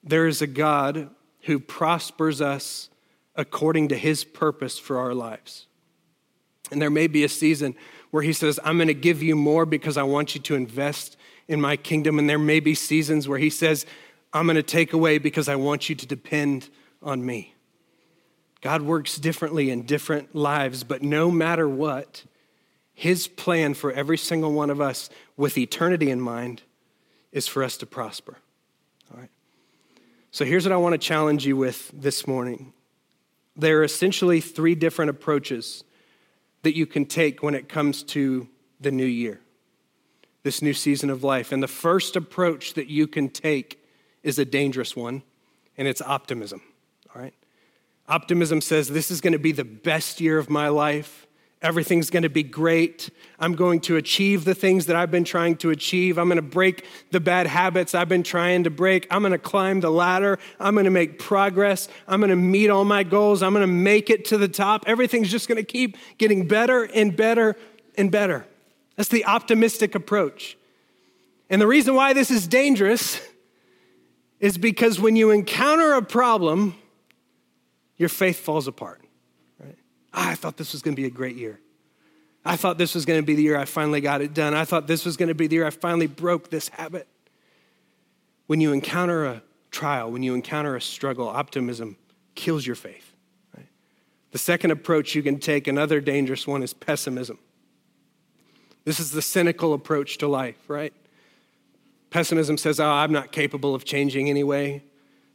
there 0.03 0.27
is 0.27 0.41
a 0.41 0.47
God 0.47 1.09
who 1.41 1.59
prospers 1.59 2.41
us 2.41 2.89
according 3.35 3.89
to 3.89 3.97
his 3.97 4.23
purpose 4.23 4.77
for 4.77 4.97
our 4.97 5.13
lives. 5.13 5.67
And 6.71 6.81
there 6.81 6.89
may 6.89 7.07
be 7.07 7.23
a 7.23 7.29
season 7.29 7.75
where 8.11 8.23
he 8.23 8.33
says, 8.33 8.59
I'm 8.63 8.77
going 8.77 8.87
to 8.87 8.93
give 8.93 9.21
you 9.21 9.35
more 9.35 9.65
because 9.65 9.97
I 9.97 10.03
want 10.03 10.35
you 10.35 10.41
to 10.41 10.55
invest 10.55 11.17
in 11.47 11.59
my 11.59 11.75
kingdom. 11.75 12.19
And 12.19 12.29
there 12.29 12.39
may 12.39 12.59
be 12.59 12.75
seasons 12.75 13.27
where 13.27 13.39
he 13.39 13.49
says, 13.49 13.85
I'm 14.33 14.45
going 14.45 14.55
to 14.55 14.63
take 14.63 14.93
away 14.93 15.17
because 15.17 15.49
I 15.49 15.55
want 15.55 15.89
you 15.89 15.95
to 15.95 16.05
depend 16.05 16.69
on 17.01 17.25
me. 17.25 17.55
God 18.61 18.83
works 18.83 19.17
differently 19.17 19.71
in 19.71 19.83
different 19.83 20.35
lives, 20.35 20.83
but 20.83 21.01
no 21.01 21.31
matter 21.31 21.67
what, 21.67 22.23
his 22.93 23.27
plan 23.27 23.73
for 23.73 23.91
every 23.91 24.17
single 24.17 24.53
one 24.53 24.69
of 24.69 24.79
us 24.79 25.09
with 25.35 25.57
eternity 25.57 26.11
in 26.11 26.21
mind 26.21 26.61
is 27.31 27.47
for 27.47 27.63
us 27.63 27.75
to 27.77 27.85
prosper. 27.85 28.37
All 29.11 29.19
right. 29.19 29.29
So 30.29 30.45
here's 30.45 30.65
what 30.65 30.71
I 30.71 30.77
want 30.77 30.93
to 30.93 30.99
challenge 30.99 31.45
you 31.45 31.57
with 31.57 31.91
this 31.93 32.27
morning. 32.27 32.73
There 33.55 33.79
are 33.79 33.83
essentially 33.83 34.39
three 34.39 34.75
different 34.75 35.09
approaches 35.09 35.83
that 36.61 36.75
you 36.75 36.85
can 36.85 37.05
take 37.05 37.41
when 37.41 37.55
it 37.55 37.67
comes 37.67 38.03
to 38.03 38.47
the 38.79 38.91
new 38.91 39.05
year, 39.05 39.41
this 40.43 40.61
new 40.61 40.73
season 40.73 41.09
of 41.09 41.23
life. 41.23 41.51
And 41.51 41.61
the 41.61 41.67
first 41.67 42.15
approach 42.15 42.75
that 42.75 42.87
you 42.87 43.07
can 43.07 43.29
take 43.29 43.80
is 44.23 44.39
a 44.39 44.45
dangerous 44.45 44.95
one, 44.95 45.23
and 45.77 45.87
it's 45.87 46.01
optimism. 46.01 46.61
All 47.13 47.21
right? 47.21 47.33
Optimism 48.07 48.61
says 48.61 48.89
this 48.89 49.11
is 49.11 49.21
going 49.21 49.33
to 49.33 49.39
be 49.39 49.51
the 49.51 49.63
best 49.63 50.19
year 50.19 50.37
of 50.37 50.49
my 50.49 50.67
life. 50.67 51.27
Everything's 51.61 52.09
going 52.09 52.23
to 52.23 52.29
be 52.29 52.41
great. 52.41 53.11
I'm 53.39 53.53
going 53.53 53.81
to 53.81 53.95
achieve 53.95 54.45
the 54.45 54.55
things 54.55 54.87
that 54.87 54.95
I've 54.95 55.11
been 55.11 55.23
trying 55.23 55.57
to 55.57 55.69
achieve. 55.69 56.17
I'm 56.17 56.27
going 56.27 56.37
to 56.37 56.41
break 56.41 56.85
the 57.11 57.19
bad 57.19 57.45
habits 57.45 57.93
I've 57.93 58.09
been 58.09 58.23
trying 58.23 58.63
to 58.63 58.71
break. 58.71 59.05
I'm 59.11 59.21
going 59.21 59.31
to 59.31 59.37
climb 59.37 59.79
the 59.79 59.91
ladder. 59.91 60.39
I'm 60.59 60.73
going 60.73 60.85
to 60.85 60.91
make 60.91 61.19
progress. 61.19 61.87
I'm 62.07 62.19
going 62.19 62.31
to 62.31 62.35
meet 62.35 62.69
all 62.69 62.83
my 62.83 63.03
goals. 63.03 63.43
I'm 63.43 63.53
going 63.53 63.61
to 63.61 63.67
make 63.67 64.09
it 64.09 64.25
to 64.25 64.39
the 64.39 64.47
top. 64.47 64.85
Everything's 64.87 65.29
just 65.29 65.47
going 65.47 65.57
to 65.57 65.63
keep 65.63 65.97
getting 66.17 66.47
better 66.47 66.83
and 66.83 67.15
better 67.15 67.55
and 67.95 68.11
better. 68.11 68.47
That's 68.95 69.09
the 69.09 69.25
optimistic 69.25 69.93
approach. 69.93 70.57
And 71.47 71.61
the 71.61 71.67
reason 71.67 71.93
why 71.93 72.13
this 72.13 72.31
is 72.31 72.47
dangerous 72.47 73.21
is 74.41 74.57
because 74.57 74.99
when 74.99 75.15
you 75.15 75.29
encounter 75.29 75.93
a 75.93 76.01
problem, 76.01 76.75
your 77.95 78.09
faith 78.09 78.39
falls 78.39 78.67
apart. 78.67 79.01
Ah, 80.13 80.31
I 80.31 80.35
thought 80.35 80.57
this 80.57 80.73
was 80.73 80.81
going 80.81 80.95
to 80.95 81.01
be 81.01 81.07
a 81.07 81.11
great 81.11 81.37
year. 81.37 81.61
I 82.43 82.57
thought 82.57 82.77
this 82.77 82.95
was 82.95 83.05
going 83.05 83.21
to 83.21 83.25
be 83.25 83.35
the 83.35 83.43
year 83.43 83.57
I 83.57 83.65
finally 83.65 84.01
got 84.01 84.21
it 84.21 84.33
done. 84.33 84.53
I 84.53 84.65
thought 84.65 84.87
this 84.87 85.05
was 85.05 85.15
going 85.15 85.29
to 85.29 85.35
be 85.35 85.47
the 85.47 85.57
year 85.57 85.67
I 85.67 85.69
finally 85.69 86.07
broke 86.07 86.49
this 86.49 86.67
habit. 86.69 87.07
When 88.47 88.59
you 88.59 88.73
encounter 88.73 89.25
a 89.25 89.43
trial, 89.69 90.11
when 90.11 90.23
you 90.23 90.33
encounter 90.33 90.75
a 90.75 90.81
struggle, 90.81 91.29
optimism 91.29 91.95
kills 92.33 92.65
your 92.65 92.75
faith. 92.75 93.15
Right? 93.55 93.67
The 94.31 94.39
second 94.39 94.71
approach 94.71 95.13
you 95.13 95.21
can 95.21 95.39
take, 95.39 95.67
another 95.67 96.01
dangerous 96.01 96.47
one, 96.47 96.63
is 96.63 96.73
pessimism. 96.73 97.37
This 98.83 98.99
is 98.99 99.11
the 99.11 99.21
cynical 99.21 99.73
approach 99.73 100.17
to 100.17 100.27
life, 100.27 100.57
right? 100.67 100.93
Pessimism 102.11 102.57
says, 102.57 102.79
Oh, 102.79 102.87
I'm 102.87 103.11
not 103.11 103.31
capable 103.31 103.73
of 103.73 103.83
changing 103.83 104.29
anyway. 104.29 104.83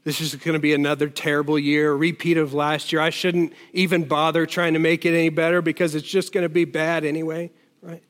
This 0.04 0.20
is 0.20 0.36
going 0.36 0.52
to 0.52 0.60
be 0.60 0.72
another 0.72 1.08
terrible 1.08 1.58
year, 1.58 1.92
repeat 1.92 2.36
of 2.36 2.54
last 2.54 2.92
year. 2.92 3.02
I 3.02 3.10
shouldn't 3.10 3.52
even 3.72 4.04
bother 4.04 4.46
trying 4.46 4.74
to 4.74 4.78
make 4.78 5.04
it 5.04 5.14
any 5.14 5.30
better 5.30 5.60
because 5.60 5.96
it's 5.96 6.06
just 6.06 6.32
going 6.32 6.42
to 6.42 6.48
be 6.48 6.64
bad 6.64 7.04
anyway, 7.04 7.50
right? 7.82 8.04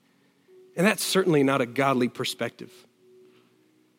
And 0.76 0.86
that's 0.86 1.02
certainly 1.02 1.42
not 1.42 1.62
a 1.62 1.66
godly 1.66 2.08
perspective. 2.08 2.70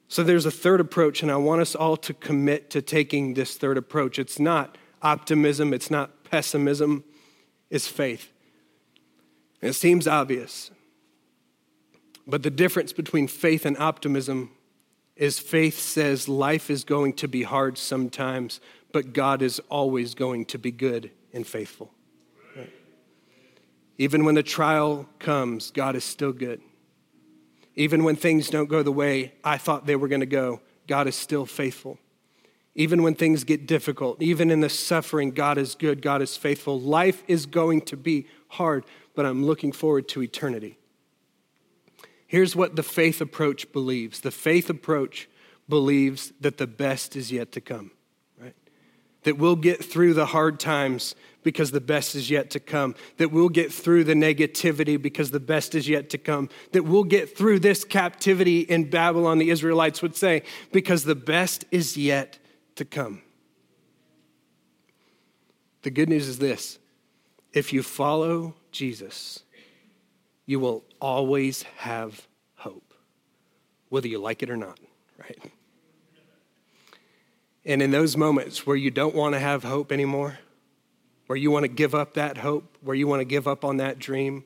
So 0.10 0.22
there's 0.22 0.46
a 0.46 0.52
third 0.52 0.80
approach, 0.80 1.24
and 1.24 1.32
I 1.32 1.38
want 1.38 1.62
us 1.62 1.74
all 1.74 1.98
to 1.98 2.14
commit 2.14 2.70
to 2.70 2.84
taking 2.84 3.34
this 3.34 3.58
third 3.58 3.78
approach. 3.78 4.20
It's 4.20 4.38
not 4.38 4.78
optimism, 5.02 5.74
it's 5.74 5.90
not 5.90 6.24
pessimism, 6.24 7.04
it's 7.72 7.88
faith. 7.88 8.32
It 9.60 9.74
seems 9.74 10.08
obvious. 10.08 10.70
But 12.28 12.44
the 12.44 12.52
difference 12.52 12.94
between 12.94 13.28
faith 13.28 13.66
and 13.66 13.76
optimism 13.78 14.52
is 15.18 15.40
faith 15.40 15.80
says 15.80 16.30
life 16.30 16.70
is 16.70 16.84
going 16.84 17.14
to 17.14 17.28
be 17.28 17.44
hard 17.44 17.78
sometimes, 17.78 18.60
but 18.92 19.14
God 19.14 19.42
is 19.42 19.60
always 19.70 20.16
going 20.16 20.46
to 20.46 20.58
be 20.58 20.72
good 20.72 21.12
and 21.34 21.46
faithful. 21.46 21.92
Even 23.98 24.26
when 24.26 24.36
the 24.36 24.44
trial 24.44 25.10
comes, 25.20 25.72
God 25.72 25.96
is 25.96 26.04
still 26.04 26.32
good. 26.32 26.62
Even 27.76 28.04
when 28.04 28.16
things 28.16 28.50
don't 28.50 28.70
go 28.70 28.84
the 28.84 28.92
way 28.92 29.34
I 29.44 29.58
thought 29.58 29.86
they 29.86 29.96
were 29.96 30.08
going 30.08 30.22
to 30.22 30.26
go, 30.26 30.62
God 30.88 31.08
is 31.08 31.16
still 31.16 31.46
faithful. 31.46 31.98
Even 32.76 33.02
when 33.02 33.16
things 33.16 33.44
get 33.44 33.66
difficult, 33.66 34.22
even 34.22 34.52
in 34.52 34.62
the 34.62 34.70
suffering, 34.70 35.32
God 35.32 35.58
is 35.58 35.74
good, 35.74 36.02
God 36.02 36.22
is 36.22 36.38
faithful. 36.38 36.80
Life 36.80 37.24
is 37.28 37.48
going 37.48 37.82
to 37.82 37.98
be 37.98 38.28
hard, 38.50 38.86
but 39.16 39.26
I'm 39.26 39.44
looking 39.44 39.72
forward 39.72 40.08
to 40.10 40.22
eternity. 40.22 40.78
Here's 42.28 42.56
what 42.56 42.76
the 42.76 42.84
faith 42.84 43.22
approach 43.22 43.72
believes 43.72 44.20
the 44.20 44.32
faith 44.32 44.70
approach 44.70 45.30
believes 45.70 46.34
that 46.40 46.58
the 46.58 46.68
best 46.68 47.16
is 47.16 47.32
yet 47.32 47.52
to 47.54 47.62
come, 47.62 47.92
right? 48.40 48.56
That 49.24 49.38
we'll 49.38 49.56
get 49.56 49.84
through 49.84 50.14
the 50.14 50.28
hard 50.28 50.60
times 50.60 51.16
because 51.44 51.72
the 51.72 51.82
best 51.82 52.16
is 52.16 52.30
yet 52.30 52.50
to 52.52 52.60
come. 52.60 52.96
That 53.18 53.32
we'll 53.32 53.50
get 53.50 53.72
through 53.72 54.04
the 54.04 54.14
negativity 54.14 55.02
because 55.02 55.32
the 55.32 55.40
best 55.40 55.76
is 55.76 55.88
yet 55.88 56.10
to 56.12 56.18
come. 56.18 56.50
That 56.74 56.84
we'll 56.84 57.06
get 57.06 57.38
through 57.38 57.60
this 57.60 57.84
captivity 57.84 58.62
in 58.62 58.90
Babylon, 58.90 59.38
the 59.38 59.50
Israelites 59.50 60.02
would 60.02 60.16
say, 60.16 60.44
because 60.72 61.06
the 61.06 61.16
best 61.16 61.66
is 61.72 61.96
yet 61.96 62.40
to 62.76 62.86
come. 62.86 63.22
The 65.84 65.92
good 65.92 66.10
news 66.10 66.28
is 66.28 66.40
this 66.40 66.80
if 67.54 67.72
you 67.72 67.82
follow 67.82 68.56
Jesus, 68.72 69.44
you 70.48 70.60
will 70.60 70.84
always 71.00 71.64
have 71.76 72.26
hope, 72.56 72.94
whether 73.90 74.08
you 74.08 74.18
like 74.18 74.42
it 74.42 74.50
or 74.50 74.58
not, 74.58 74.80
right? 75.20 75.52
And 77.66 77.82
in 77.82 77.92
those 77.92 78.16
moments 78.16 78.66
where 78.66 78.78
you 78.78 78.90
don't 78.90 79.14
want 79.14 79.36
to 79.36 79.40
have 79.40 79.64
hope 79.64 79.92
anymore, 79.92 80.40
where 81.28 81.36
you 81.36 81.52
want 81.52 81.64
to 81.64 81.68
give 81.68 81.94
up 81.94 82.14
that 82.14 82.38
hope, 82.38 82.78
where 82.82 82.96
you 82.96 83.08
want 83.08 83.20
to 83.20 83.26
give 83.26 83.46
up 83.46 83.66
on 83.66 83.78
that 83.78 84.00
dream, 84.00 84.46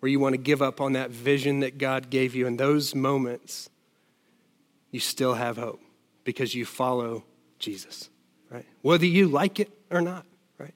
where 0.00 0.08
you 0.08 0.18
want 0.18 0.32
to 0.32 0.38
give 0.38 0.62
up 0.62 0.80
on 0.80 0.94
that 0.94 1.10
vision 1.10 1.60
that 1.60 1.76
God 1.76 2.08
gave 2.08 2.34
you, 2.34 2.46
in 2.46 2.56
those 2.56 2.94
moments, 2.94 3.68
you 4.90 5.00
still 5.00 5.34
have 5.34 5.58
hope 5.58 5.82
because 6.24 6.54
you 6.54 6.64
follow 6.64 7.24
Jesus, 7.58 8.08
right? 8.50 8.66
Whether 8.80 9.06
you 9.06 9.28
like 9.28 9.60
it 9.60 9.70
or 9.90 10.00
not, 10.00 10.24
right? 10.56 10.74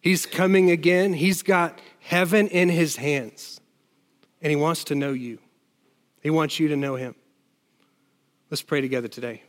He's 0.00 0.26
coming 0.26 0.68
again. 0.68 1.12
He's 1.12 1.42
got 1.42 1.78
heaven 2.00 2.48
in 2.48 2.70
his 2.70 2.96
hands 2.96 3.59
and 4.42 4.50
He 4.50 4.56
wants 4.56 4.84
to 4.84 4.94
know 4.94 5.12
you. 5.12 5.38
He 6.22 6.30
wants 6.30 6.58
you 6.58 6.68
to 6.68 6.76
know 6.76 6.96
Him. 6.96 7.14
Let's 8.50 8.62
pray 8.62 8.80
together 8.80 9.08
today. 9.08 9.42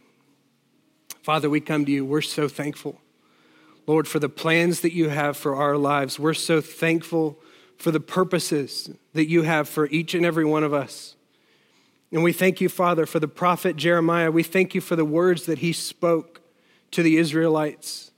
Father, 1.23 1.49
we 1.49 1.59
come 1.59 1.85
to 1.85 1.91
you. 1.91 2.05
We're 2.05 2.21
so 2.21 2.47
thankful, 2.47 2.99
Lord, 3.85 4.07
for 4.07 4.19
the 4.19 4.29
plans 4.29 4.81
that 4.81 4.93
you 4.93 5.09
have 5.09 5.37
for 5.37 5.55
our 5.55 5.77
lives. 5.77 6.19
We're 6.19 6.33
so 6.33 6.61
thankful 6.61 7.39
for 7.77 7.91
the 7.91 7.99
purposes 7.99 8.89
that 9.13 9.27
you 9.27 9.43
have 9.43 9.67
for 9.67 9.87
each 9.87 10.13
and 10.13 10.25
every 10.25 10.45
one 10.45 10.63
of 10.63 10.73
us. 10.73 11.15
And 12.11 12.23
we 12.23 12.33
thank 12.33 12.59
you, 12.59 12.69
Father, 12.69 13.05
for 13.05 13.19
the 13.19 13.27
prophet 13.27 13.77
Jeremiah. 13.77 14.31
We 14.31 14.43
thank 14.43 14.75
you 14.75 14.81
for 14.81 14.95
the 14.95 15.05
words 15.05 15.45
that 15.45 15.59
he 15.59 15.73
spoke 15.73 16.41
to 16.91 17.01
the 17.01 17.17
Israelites. 17.17 18.11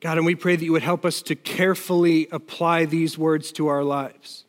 God, 0.00 0.16
and 0.16 0.26
we 0.26 0.34
pray 0.34 0.56
that 0.56 0.64
you 0.64 0.72
would 0.72 0.82
help 0.82 1.04
us 1.04 1.22
to 1.22 1.34
carefully 1.34 2.26
apply 2.32 2.84
these 2.84 3.16
words 3.16 3.52
to 3.52 3.68
our 3.68 3.84
lives. 3.84 4.44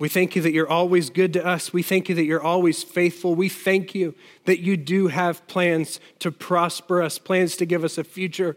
We 0.00 0.08
thank 0.08 0.34
you 0.34 0.40
that 0.40 0.52
you're 0.52 0.66
always 0.66 1.10
good 1.10 1.34
to 1.34 1.46
us. 1.46 1.74
We 1.74 1.82
thank 1.82 2.08
you 2.08 2.14
that 2.14 2.24
you're 2.24 2.42
always 2.42 2.82
faithful. 2.82 3.34
We 3.34 3.50
thank 3.50 3.94
you 3.94 4.14
that 4.46 4.60
you 4.60 4.78
do 4.78 5.08
have 5.08 5.46
plans 5.46 6.00
to 6.20 6.32
prosper 6.32 7.02
us, 7.02 7.18
plans 7.18 7.54
to 7.58 7.66
give 7.66 7.84
us 7.84 7.98
a 7.98 8.04
future, 8.04 8.56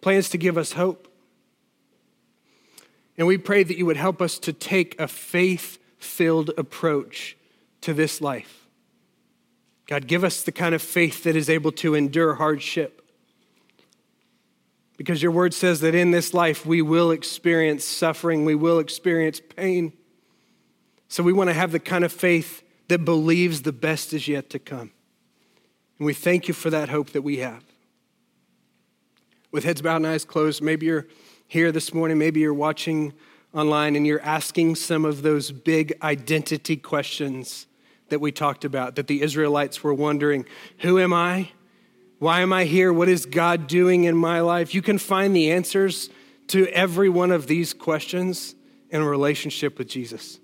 plans 0.00 0.28
to 0.28 0.38
give 0.38 0.56
us 0.56 0.74
hope. 0.74 1.08
And 3.18 3.26
we 3.26 3.38
pray 3.38 3.64
that 3.64 3.76
you 3.76 3.86
would 3.86 3.96
help 3.96 4.22
us 4.22 4.38
to 4.38 4.52
take 4.52 4.98
a 5.00 5.08
faith 5.08 5.78
filled 5.98 6.52
approach 6.56 7.36
to 7.80 7.92
this 7.92 8.20
life. 8.20 8.68
God, 9.86 10.06
give 10.06 10.22
us 10.22 10.44
the 10.44 10.52
kind 10.52 10.76
of 10.76 10.80
faith 10.80 11.24
that 11.24 11.34
is 11.34 11.50
able 11.50 11.72
to 11.72 11.96
endure 11.96 12.36
hardship. 12.36 13.02
Because 14.96 15.24
your 15.24 15.32
word 15.32 15.52
says 15.52 15.80
that 15.80 15.96
in 15.96 16.12
this 16.12 16.32
life 16.32 16.64
we 16.64 16.82
will 16.82 17.10
experience 17.10 17.84
suffering, 17.84 18.44
we 18.44 18.54
will 18.54 18.78
experience 18.78 19.40
pain. 19.56 19.92
So 21.14 21.22
we 21.22 21.32
want 21.32 21.48
to 21.48 21.54
have 21.54 21.70
the 21.70 21.78
kind 21.78 22.02
of 22.04 22.12
faith 22.12 22.64
that 22.88 23.04
believes 23.04 23.62
the 23.62 23.70
best 23.70 24.12
is 24.12 24.26
yet 24.26 24.50
to 24.50 24.58
come. 24.58 24.90
And 26.00 26.06
we 26.06 26.12
thank 26.12 26.48
you 26.48 26.54
for 26.54 26.70
that 26.70 26.88
hope 26.88 27.10
that 27.10 27.22
we 27.22 27.36
have. 27.36 27.62
With 29.52 29.62
heads 29.62 29.80
bowed 29.80 29.98
and 29.98 30.08
eyes 30.08 30.24
closed, 30.24 30.60
maybe 30.60 30.86
you're 30.86 31.06
here 31.46 31.70
this 31.70 31.94
morning, 31.94 32.18
maybe 32.18 32.40
you're 32.40 32.52
watching 32.52 33.12
online 33.52 33.94
and 33.94 34.04
you're 34.04 34.22
asking 34.22 34.74
some 34.74 35.04
of 35.04 35.22
those 35.22 35.52
big 35.52 35.96
identity 36.02 36.76
questions 36.76 37.68
that 38.08 38.20
we 38.20 38.32
talked 38.32 38.64
about, 38.64 38.96
that 38.96 39.06
the 39.06 39.22
Israelites 39.22 39.84
were 39.84 39.94
wondering 39.94 40.44
Who 40.78 40.98
am 40.98 41.12
I? 41.12 41.50
Why 42.18 42.40
am 42.40 42.52
I 42.52 42.64
here? 42.64 42.92
What 42.92 43.08
is 43.08 43.24
God 43.24 43.68
doing 43.68 44.02
in 44.02 44.16
my 44.16 44.40
life? 44.40 44.74
You 44.74 44.82
can 44.82 44.98
find 44.98 45.36
the 45.36 45.52
answers 45.52 46.10
to 46.48 46.66
every 46.70 47.08
one 47.08 47.30
of 47.30 47.46
these 47.46 47.72
questions 47.72 48.56
in 48.90 49.00
a 49.00 49.08
relationship 49.08 49.78
with 49.78 49.86
Jesus. 49.86 50.40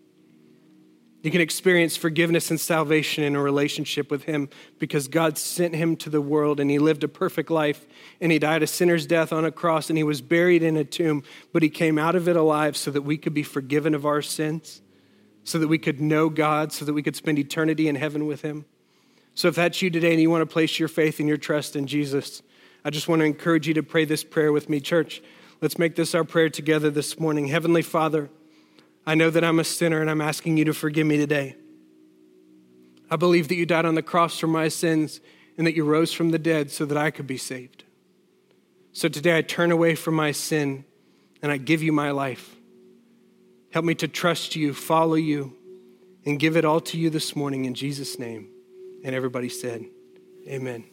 You 1.22 1.30
can 1.30 1.42
experience 1.42 1.98
forgiveness 1.98 2.50
and 2.50 2.58
salvation 2.58 3.24
in 3.24 3.36
a 3.36 3.42
relationship 3.42 4.10
with 4.10 4.24
Him 4.24 4.48
because 4.78 5.06
God 5.06 5.36
sent 5.36 5.74
Him 5.74 5.96
to 5.96 6.08
the 6.08 6.20
world 6.20 6.60
and 6.60 6.70
He 6.70 6.78
lived 6.78 7.04
a 7.04 7.08
perfect 7.08 7.50
life 7.50 7.86
and 8.20 8.32
He 8.32 8.38
died 8.38 8.62
a 8.62 8.66
sinner's 8.66 9.06
death 9.06 9.32
on 9.32 9.44
a 9.44 9.52
cross 9.52 9.90
and 9.90 9.98
He 9.98 10.04
was 10.04 10.22
buried 10.22 10.62
in 10.62 10.78
a 10.78 10.84
tomb, 10.84 11.22
but 11.52 11.62
He 11.62 11.68
came 11.68 11.98
out 11.98 12.14
of 12.14 12.26
it 12.26 12.36
alive 12.36 12.76
so 12.76 12.90
that 12.90 13.02
we 13.02 13.18
could 13.18 13.34
be 13.34 13.42
forgiven 13.42 13.94
of 13.94 14.06
our 14.06 14.22
sins, 14.22 14.80
so 15.44 15.58
that 15.58 15.68
we 15.68 15.78
could 15.78 16.00
know 16.00 16.30
God, 16.30 16.72
so 16.72 16.86
that 16.86 16.94
we 16.94 17.02
could 17.02 17.16
spend 17.16 17.38
eternity 17.38 17.86
in 17.86 17.96
heaven 17.96 18.26
with 18.26 18.40
Him. 18.40 18.64
So 19.34 19.48
if 19.48 19.54
that's 19.54 19.82
you 19.82 19.90
today 19.90 20.12
and 20.12 20.22
you 20.22 20.30
want 20.30 20.42
to 20.42 20.52
place 20.52 20.78
your 20.78 20.88
faith 20.88 21.18
and 21.18 21.28
your 21.28 21.36
trust 21.36 21.76
in 21.76 21.86
Jesus, 21.86 22.42
I 22.82 22.88
just 22.88 23.08
want 23.08 23.20
to 23.20 23.26
encourage 23.26 23.68
you 23.68 23.74
to 23.74 23.82
pray 23.82 24.06
this 24.06 24.24
prayer 24.24 24.52
with 24.52 24.70
me, 24.70 24.80
church. 24.80 25.22
Let's 25.60 25.78
make 25.78 25.96
this 25.96 26.14
our 26.14 26.24
prayer 26.24 26.48
together 26.48 26.88
this 26.90 27.20
morning. 27.20 27.48
Heavenly 27.48 27.82
Father, 27.82 28.30
I 29.10 29.16
know 29.16 29.28
that 29.28 29.42
I'm 29.42 29.58
a 29.58 29.64
sinner 29.64 30.00
and 30.00 30.08
I'm 30.08 30.20
asking 30.20 30.56
you 30.56 30.64
to 30.66 30.72
forgive 30.72 31.04
me 31.04 31.16
today. 31.16 31.56
I 33.10 33.16
believe 33.16 33.48
that 33.48 33.56
you 33.56 33.66
died 33.66 33.84
on 33.84 33.96
the 33.96 34.04
cross 34.04 34.38
for 34.38 34.46
my 34.46 34.68
sins 34.68 35.18
and 35.58 35.66
that 35.66 35.74
you 35.74 35.82
rose 35.82 36.12
from 36.12 36.30
the 36.30 36.38
dead 36.38 36.70
so 36.70 36.84
that 36.84 36.96
I 36.96 37.10
could 37.10 37.26
be 37.26 37.36
saved. 37.36 37.82
So 38.92 39.08
today 39.08 39.36
I 39.36 39.42
turn 39.42 39.72
away 39.72 39.96
from 39.96 40.14
my 40.14 40.30
sin 40.30 40.84
and 41.42 41.50
I 41.50 41.56
give 41.56 41.82
you 41.82 41.90
my 41.90 42.12
life. 42.12 42.54
Help 43.72 43.84
me 43.84 43.96
to 43.96 44.06
trust 44.06 44.54
you, 44.54 44.72
follow 44.72 45.16
you, 45.16 45.56
and 46.24 46.38
give 46.38 46.56
it 46.56 46.64
all 46.64 46.80
to 46.82 46.96
you 46.96 47.10
this 47.10 47.34
morning 47.34 47.64
in 47.64 47.74
Jesus' 47.74 48.16
name. 48.16 48.48
And 49.04 49.12
everybody 49.12 49.48
said, 49.48 49.86
Amen. 50.46 50.84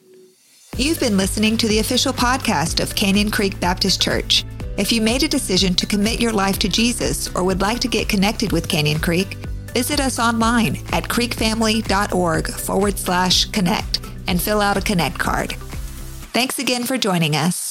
You've 0.76 1.00
been 1.00 1.18
listening 1.18 1.56
to 1.58 1.68
the 1.68 1.78
official 1.78 2.14
podcast 2.14 2.82
of 2.82 2.96
Canyon 2.96 3.30
Creek 3.30 3.60
Baptist 3.60 4.02
Church. 4.02 4.44
If 4.78 4.92
you 4.92 5.02
made 5.02 5.24
a 5.24 5.28
decision 5.28 5.74
to 5.74 5.88
commit 5.88 6.22
your 6.22 6.32
life 6.32 6.60
to 6.60 6.70
Jesus 6.70 7.34
or 7.36 7.44
would 7.44 7.62
like 7.62 7.80
to 7.80 7.88
get 7.88 8.08
connected 8.08 8.52
with 8.52 8.70
Canyon 8.70 9.00
Creek, 9.00 9.34
visit 9.74 10.00
us 10.00 10.20
online 10.20 10.78
at 10.92 11.04
creekfamily.org 11.06 12.48
forward 12.48 13.00
slash 13.00 13.46
connect 13.46 14.02
and 14.28 14.40
fill 14.40 14.62
out 14.62 14.78
a 14.78 14.82
connect 14.82 15.18
card. 15.18 15.54
Thanks 16.34 16.60
again 16.60 16.84
for 16.84 16.98
joining 16.98 17.36
us. 17.36 17.67